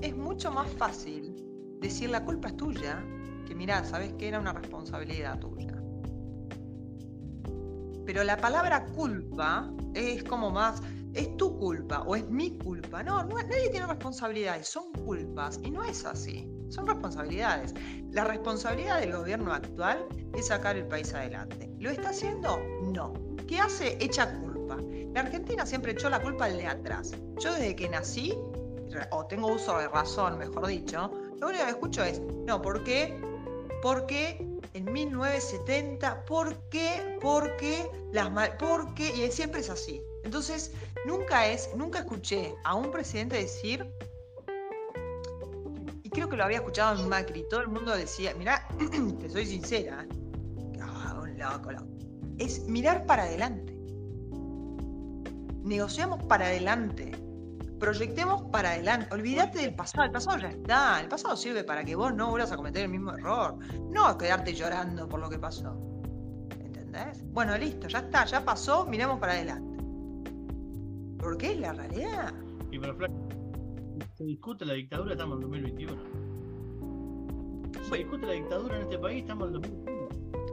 [0.00, 1.34] Es mucho más fácil
[1.80, 3.04] decir la culpa es tuya
[3.46, 5.82] que mirá, sabes que era una responsabilidad tuya.
[8.04, 10.80] Pero la palabra culpa es como más,
[11.12, 13.02] es tu culpa o es mi culpa.
[13.02, 16.48] No, no nadie tiene responsabilidades, son culpas y no es así.
[16.68, 17.74] Son responsabilidades.
[18.10, 21.70] La responsabilidad del gobierno actual es sacar el país adelante.
[21.78, 22.58] ¿Lo está haciendo?
[22.92, 23.14] No.
[23.46, 23.96] ¿Qué hace?
[24.00, 24.78] Echa culpa.
[25.14, 27.12] La Argentina siempre echó la culpa al de atrás.
[27.38, 28.34] Yo desde que nací,
[29.10, 31.10] o tengo uso de razón, mejor dicho,
[31.40, 33.20] lo único que escucho es, no, ¿por qué?
[33.82, 34.38] Porque
[34.74, 37.18] en 1970, ¿por qué?
[37.20, 39.08] Porque las mal, ¿por qué?
[39.16, 40.02] Y siempre es así.
[40.24, 40.72] Entonces,
[41.06, 44.15] nunca es, nunca escuché a un presidente decir, ¿y
[46.16, 48.66] creo que lo había escuchado en Macri, todo el mundo decía, mirá,
[49.20, 50.06] te soy sincera,
[50.80, 51.86] ah, un loco, loco.
[52.38, 53.76] Es mirar para adelante.
[55.62, 57.12] Negociamos para adelante.
[57.78, 59.08] Proyectemos para adelante.
[59.12, 60.04] Olvídate del pasado.
[60.04, 61.00] El pasado ya está.
[61.02, 63.58] El pasado sirve para que vos no vuelvas a cometer el mismo error.
[63.90, 65.76] No quedarte llorando por lo que pasó.
[66.58, 67.24] ¿Entendés?
[67.32, 69.82] Bueno, listo, ya está, ya pasó, miremos para adelante.
[71.18, 72.32] Porque es la realidad.
[72.70, 72.96] Y pero
[74.16, 76.02] se discute la dictadura, estamos en 2021.
[77.88, 80.08] Se discute la dictadura en este país, estamos en 2021.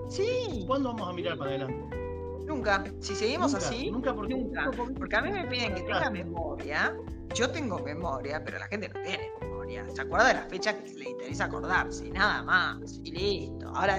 [0.09, 0.65] Sí.
[0.67, 1.97] ¿Cuándo vamos a mirar para adelante?
[2.45, 2.83] Nunca.
[2.99, 4.69] Si seguimos así, nunca porque, nunca.
[4.97, 6.93] Porque a mí me piden que tenga memoria.
[7.33, 9.89] Yo tengo memoria, pero la gente no tiene memoria.
[9.89, 12.99] Se acuerda de la fecha que le interesa acordarse, nada más.
[13.05, 13.69] Y listo.
[13.69, 13.97] Ahora,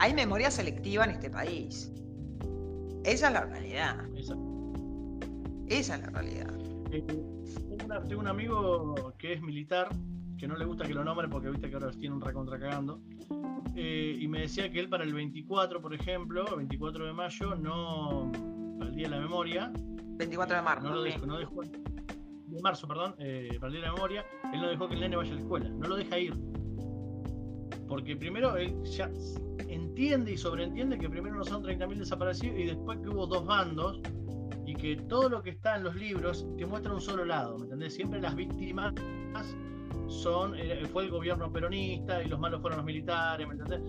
[0.00, 1.92] hay memoria selectiva en este país.
[3.04, 4.06] Esa es la realidad.
[4.16, 4.36] Esa,
[5.68, 6.61] Esa es la realidad.
[6.92, 9.88] Tengo, un amigo que es militar,
[10.36, 13.00] que no le gusta que lo nombre porque viste que ahora tiene un recontra cagando.
[13.74, 18.30] Eh, y me decía que él para el 24, por ejemplo, 24 de mayo, no.
[18.78, 19.72] para el Día de la Memoria.
[19.74, 20.88] 24 de marzo.
[20.88, 24.26] No lo dejó, no dejó, de marzo, perdón, eh, para el Día de la Memoria,
[24.52, 26.34] él no dejó que el nene vaya a la escuela, no lo deja ir.
[27.88, 29.10] Porque primero él ya
[29.66, 34.02] entiende y sobreentiende que primero no son 30.000 desaparecidos y después que hubo dos bandos
[34.72, 37.64] y que todo lo que está en los libros te muestra un solo lado, ¿me
[37.64, 37.94] entendés?
[37.94, 38.94] Siempre las víctimas
[40.08, 43.80] son, eh, fue el gobierno peronista y los malos fueron los militares, ¿me entendés?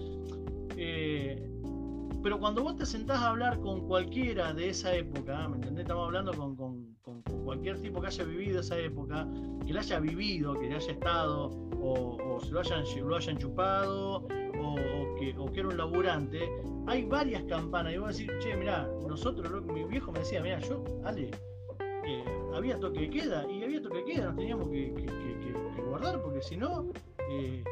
[0.75, 1.49] Eh,
[2.21, 5.83] pero cuando vos te sentás a hablar con cualquiera de esa época, ¿me entendés?
[5.83, 6.92] Estamos hablando con, con,
[7.43, 9.27] cualquier tipo que haya vivido esa época,
[9.65, 11.49] que la haya vivido, que haya estado,
[11.79, 14.27] o, o se lo hayan, lo hayan chupado,
[14.61, 16.49] o, que, o que era un laburante,
[16.87, 17.93] hay varias campanas.
[17.93, 21.31] Y vos decís, che, mirá, nosotros, mi viejo me decía, mirá, yo, Ale,
[22.05, 22.23] eh,
[22.53, 24.93] había toque de queda, y había toque de queda, nos teníamos que,
[25.87, 26.89] guardar, porque si no,
[27.29, 27.63] eh,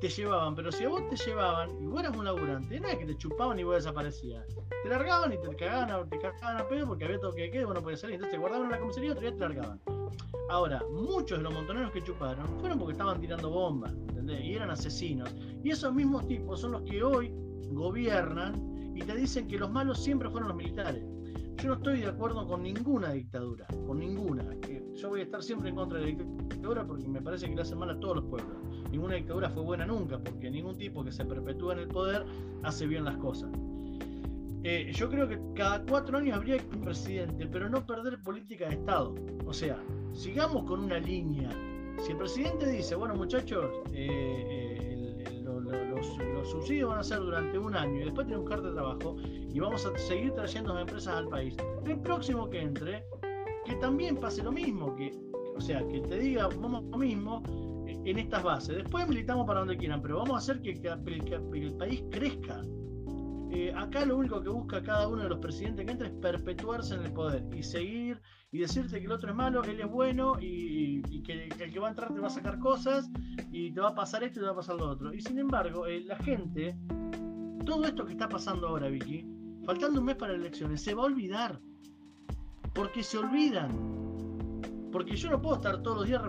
[0.00, 0.54] te llevaban.
[0.54, 3.16] Pero si a vos te llevaban y vos eras un laburante, no es que te
[3.16, 4.46] chupaban y vos desaparecías.
[4.82, 7.66] Te largaban y te cagaban a, te cagaban a pedo porque había toque de queda
[7.66, 8.14] vos no podías salir.
[8.14, 9.80] Entonces te guardaban en la comisaría y otro día te largaban.
[10.48, 14.44] Ahora, muchos de los montoneros que chuparon fueron porque estaban tirando bombas, ¿entendés?
[14.44, 15.34] Y eran asesinos.
[15.64, 17.32] Y esos mismos tipos son los que hoy
[17.70, 21.04] gobiernan y te dicen que los malos siempre fueron los militares.
[21.56, 24.44] Yo no estoy de acuerdo con ninguna dictadura, con ninguna.
[24.94, 27.62] Yo voy a estar siempre en contra de la dictadura porque me parece que le
[27.62, 28.56] hace mal a todos los pueblos.
[28.90, 32.24] Ninguna dictadura fue buena nunca, porque ningún tipo que se perpetúa en el poder
[32.62, 33.50] hace bien las cosas.
[34.68, 38.74] Eh, yo creo que cada cuatro años habría un presidente, pero no perder política de
[38.74, 39.14] Estado.
[39.46, 39.78] O sea,
[40.12, 41.50] sigamos con una línea.
[42.00, 47.74] Si el presidente dice, bueno muchachos, eh, eh, los, subsidios van a ser durante un
[47.76, 51.28] año y después tiene un buscar de trabajo y vamos a seguir trayendo empresas al
[51.28, 51.56] país.
[51.84, 53.04] El próximo que entre,
[53.64, 55.12] que también pase lo mismo, que,
[55.56, 57.42] o sea, que te diga vamos lo mismo
[58.06, 58.76] en estas bases.
[58.76, 62.62] Después militamos para donde quieran, pero vamos a hacer que, el país crezca.
[63.50, 66.94] Eh, acá lo único que busca cada uno de los presidentes que entra es perpetuarse
[66.94, 68.20] en el poder y seguir
[68.52, 71.88] y decirte que el otro es malo, él es bueno y, que, el que va
[71.88, 73.08] a entrar te va a sacar cosas
[73.50, 75.12] y te va a pasar esto y te va a pasar lo otro.
[75.12, 76.76] Y sin embargo, eh, la gente,
[77.64, 79.26] todo esto que está pasando ahora, Vicky,
[79.64, 81.60] faltando un mes para las elecciones, se va a olvidar.
[82.72, 83.70] Porque se olvidan.
[84.92, 86.22] Porque yo no puedo estar todos los días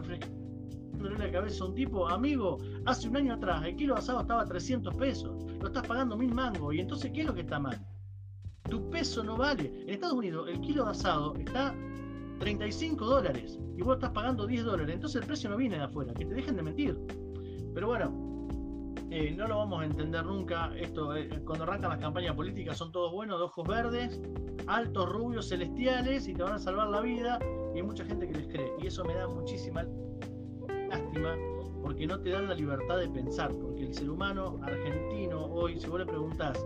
[0.97, 4.21] refrescando la cabeza a un tipo, amigo, hace un año atrás el kilo de asado
[4.21, 7.41] estaba a 300 pesos, lo estás pagando mil mangos, y entonces, ¿qué es lo que
[7.41, 7.79] está mal?
[8.69, 9.71] Tu peso no vale.
[9.83, 11.73] En Estados Unidos el kilo de asado está
[12.39, 16.13] 35 dólares y vos estás pagando 10 dólares, entonces el precio no viene de afuera,
[16.13, 16.97] que te dejen de mentir.
[17.73, 18.37] Pero bueno,
[19.09, 20.71] eh, no lo vamos a entender nunca.
[20.75, 24.19] Esto, eh, cuando arrancan las campañas políticas, son todos buenos, de ojos verdes,
[24.67, 27.39] altos, rubios, celestiales y te van a salvar la vida.
[27.73, 28.71] Y hay mucha gente que les cree.
[28.81, 29.85] Y eso me da muchísima
[30.87, 31.35] lástima
[31.81, 33.51] porque no te dan la libertad de pensar.
[33.51, 36.57] Porque el ser humano argentino hoy, si vos le preguntás,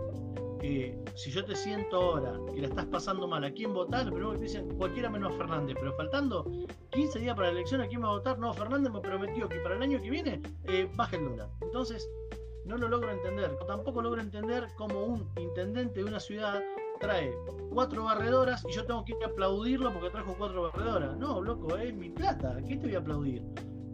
[1.16, 4.12] si yo te siento ahora que la estás pasando mal, ¿a quién votar?
[4.12, 6.44] Que te dicen, cualquiera menos Fernández, pero faltando
[6.90, 8.38] 15 días para la elección, ¿a quién va a votar?
[8.38, 11.50] No, Fernández me prometió que para el año que viene eh, baje el dólar.
[11.60, 12.08] Entonces,
[12.64, 13.56] no lo logro entender.
[13.66, 16.62] Tampoco logro entender cómo un intendente de una ciudad
[17.00, 17.34] trae
[17.72, 21.16] cuatro barredoras y yo tengo que ir a aplaudirlo porque trajo cuatro barredoras.
[21.16, 22.58] No, loco, es mi plata.
[22.68, 23.42] ¿Qué te voy a aplaudir?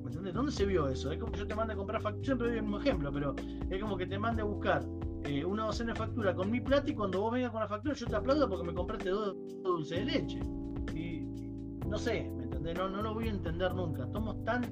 [0.09, 1.13] ¿Dónde se vio eso?
[1.13, 2.25] Es como que yo te mande a comprar factura.
[2.25, 3.35] Siempre doy el mismo ejemplo, pero
[3.71, 4.85] es como que te mande a buscar
[5.25, 7.95] eh, una docena de factura con mi plata y cuando vos vengas con la factura
[7.95, 10.41] yo te aplaudo porque me compraste dos dulces de leche.
[10.95, 11.21] Y
[11.87, 12.77] no sé, ¿me entendés?
[12.77, 14.05] No, no lo voy a entender nunca.
[14.05, 14.63] Estamos tan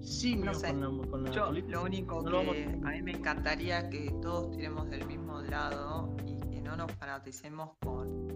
[0.00, 0.62] simios
[1.10, 2.90] con la, yo, Lo único que a...
[2.90, 8.28] mí me encantaría que todos tiremos del mismo lado y que no nos fanaticemos con,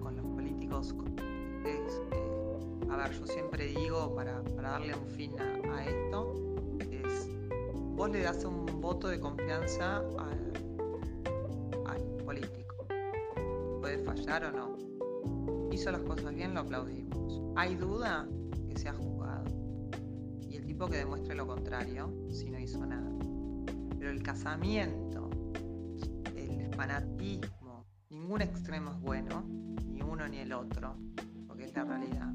[0.00, 0.94] con los políticos.
[1.64, 2.37] Eh,
[2.90, 6.34] a ver, yo siempre digo, para, darle un fin a, esto,
[6.90, 7.28] es
[7.96, 10.52] vos le das un voto de confianza al,
[12.24, 12.86] político.
[13.80, 15.70] Puede fallar o no.
[15.72, 17.42] Hizo las cosas bien, lo aplaudimos.
[17.56, 18.28] ¿Hay duda
[18.68, 19.44] que se ha jugado?
[20.48, 23.10] Y el tipo que demuestre lo contrario, si no hizo nada.
[23.98, 25.30] Pero el casamiento,
[26.36, 29.44] el fanatismo, ningún extremo es bueno,
[29.86, 30.96] ni uno ni el otro,
[31.46, 32.32] porque es la realidad.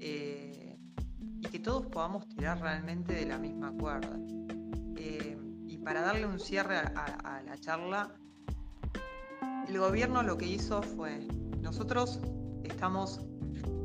[0.00, 0.76] Eh,
[1.42, 4.18] y que todos podamos tirar realmente de la misma cuerda.
[4.96, 5.36] Eh,
[5.66, 8.14] y para darle un cierre a, a- a la charla,
[9.68, 11.26] el gobierno lo que hizo fue,
[11.60, 12.20] nosotros
[12.64, 13.20] estamos,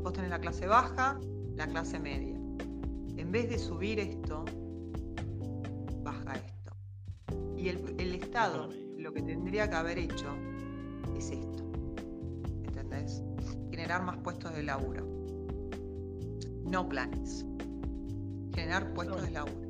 [0.03, 1.19] vos tenés la clase baja,
[1.55, 2.35] la clase media.
[3.17, 4.43] En vez de subir esto,
[6.03, 6.75] baja esto.
[7.57, 10.27] Y el, el Estado lo que tendría que haber hecho
[11.17, 11.63] es esto.
[12.63, 13.23] ¿Entendés?
[13.69, 15.14] Generar más puestos de laburo.
[16.65, 17.45] No planes.
[18.53, 19.65] Generar puestos de laburo.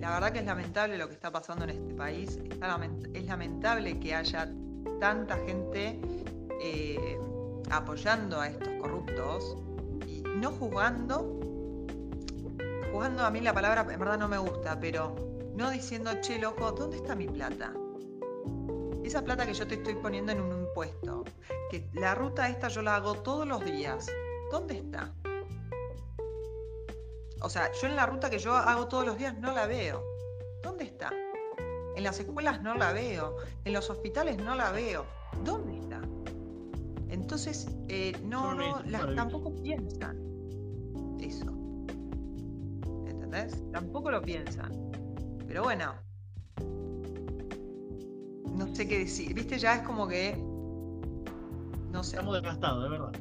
[0.00, 2.38] La verdad que es lamentable lo que está pasando en este país.
[3.14, 4.52] Es lamentable que haya
[5.00, 5.98] tanta gente
[6.60, 7.18] eh,
[7.70, 9.56] apoyando a estos corruptos
[10.06, 11.40] y no juzgando.
[12.92, 15.14] Juzgando a mí la palabra en verdad no me gusta, pero
[15.54, 17.72] no diciendo, che, loco, ¿dónde está mi plata?
[19.04, 21.24] Esa plata que yo te estoy poniendo en un impuesto,
[21.70, 24.06] que la ruta esta yo la hago todos los días,
[24.50, 25.12] ¿dónde está?
[27.44, 30.02] O sea, yo en la ruta que yo hago todos los días no la veo.
[30.62, 31.12] ¿Dónde está?
[31.94, 33.36] En las escuelas no la veo,
[33.66, 35.04] en los hospitales no la veo.
[35.44, 36.00] ¿Dónde está?
[37.10, 40.18] Entonces, eh, no, no, las, tampoco piensan
[41.20, 41.44] eso.
[43.06, 43.62] ¿Entendés?
[43.72, 44.72] Tampoco lo piensan.
[45.46, 45.92] Pero bueno,
[48.56, 49.34] no sé qué decir.
[49.34, 50.34] Viste, ya es como que.
[51.92, 52.16] No sé.
[52.16, 53.12] Estamos desgastados, de verdad.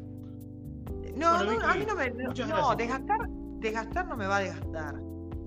[1.16, 2.10] No, Bueno, no, a mí no me.
[2.10, 3.30] No, desgastar,
[3.64, 4.96] desgastar no me va a desgastar.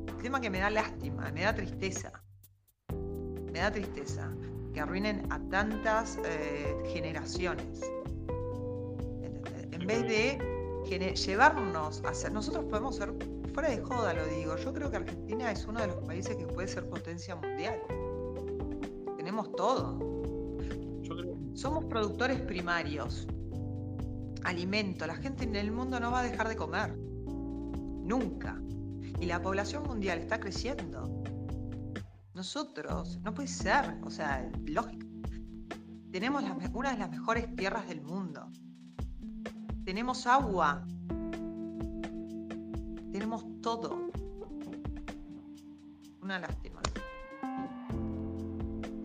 [0.09, 2.11] El tema que me da lástima, me da tristeza.
[3.53, 4.35] Me da tristeza
[4.73, 7.81] que arruinen a tantas eh, generaciones.
[9.71, 10.57] En vez de
[11.14, 12.33] llevarnos a ser.
[12.33, 13.12] Nosotros podemos ser.
[13.53, 14.57] Fuera de joda lo digo.
[14.57, 17.81] Yo creo que Argentina es uno de los países que puede ser potencia mundial.
[19.17, 19.99] Tenemos todo.
[21.03, 23.27] Yo creo Somos productores primarios.
[24.45, 25.07] Alimento.
[25.07, 27.07] La gente en el mundo no va a dejar de comer.
[28.07, 28.61] Nunca.
[29.20, 31.22] Y la población mundial está creciendo.
[32.34, 33.96] Nosotros, no puede ser.
[34.04, 35.07] O sea, lógico.
[36.12, 38.48] Tenemos las una de las mejores tierras del mundo.
[39.84, 40.86] Tenemos agua.
[43.12, 44.11] Tenemos todo.
[46.22, 46.80] Una lástima.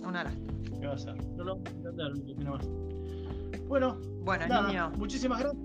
[0.03, 0.79] Una lástima.
[0.79, 1.15] que va a ser.
[1.35, 2.69] No lo vamos a.
[3.67, 4.91] Bueno, Bueno, nada, niño.
[4.97, 5.63] muchísimas gracias.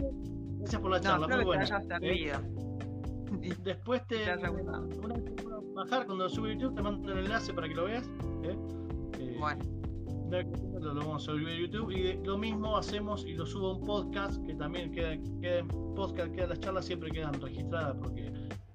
[0.59, 1.77] Gracias por la No, charla, espero muy que te buena.
[1.97, 2.66] hayas ¿eh?
[3.43, 4.23] Y- Después te.
[4.37, 8.07] Una vez que bajar, cuando sube YouTube, te mando el enlace para que lo veas.
[8.45, 8.57] ¿eh?
[9.19, 9.65] Eh, Bueno,
[10.31, 11.91] lo, lo vamos a subir a YouTube.
[11.91, 15.59] Y de- lo mismo hacemos y lo subo a un podcast que también queda, queda
[15.59, 18.33] en podcast, queda las charlas siempre quedan registradas porque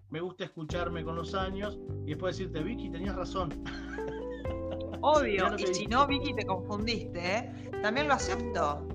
[0.09, 3.49] me gusta escucharme con los años y después decirte, Vicky, tenías razón.
[5.01, 5.45] obvio.
[5.57, 7.71] Y si no, Vicky, te confundiste, ¿eh?
[7.81, 8.85] También lo acepto.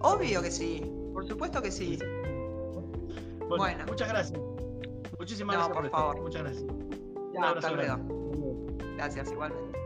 [0.00, 0.82] Obvio que sí.
[1.12, 1.98] Por supuesto que sí.
[3.40, 3.84] Bueno, Bueno.
[3.88, 4.40] muchas gracias.
[5.20, 6.22] Muchísimas no, gracias por, favor.
[6.22, 6.64] Muchas gracias.
[7.34, 7.98] Ya, hasta luego.
[8.96, 9.78] Gracias, igualmente.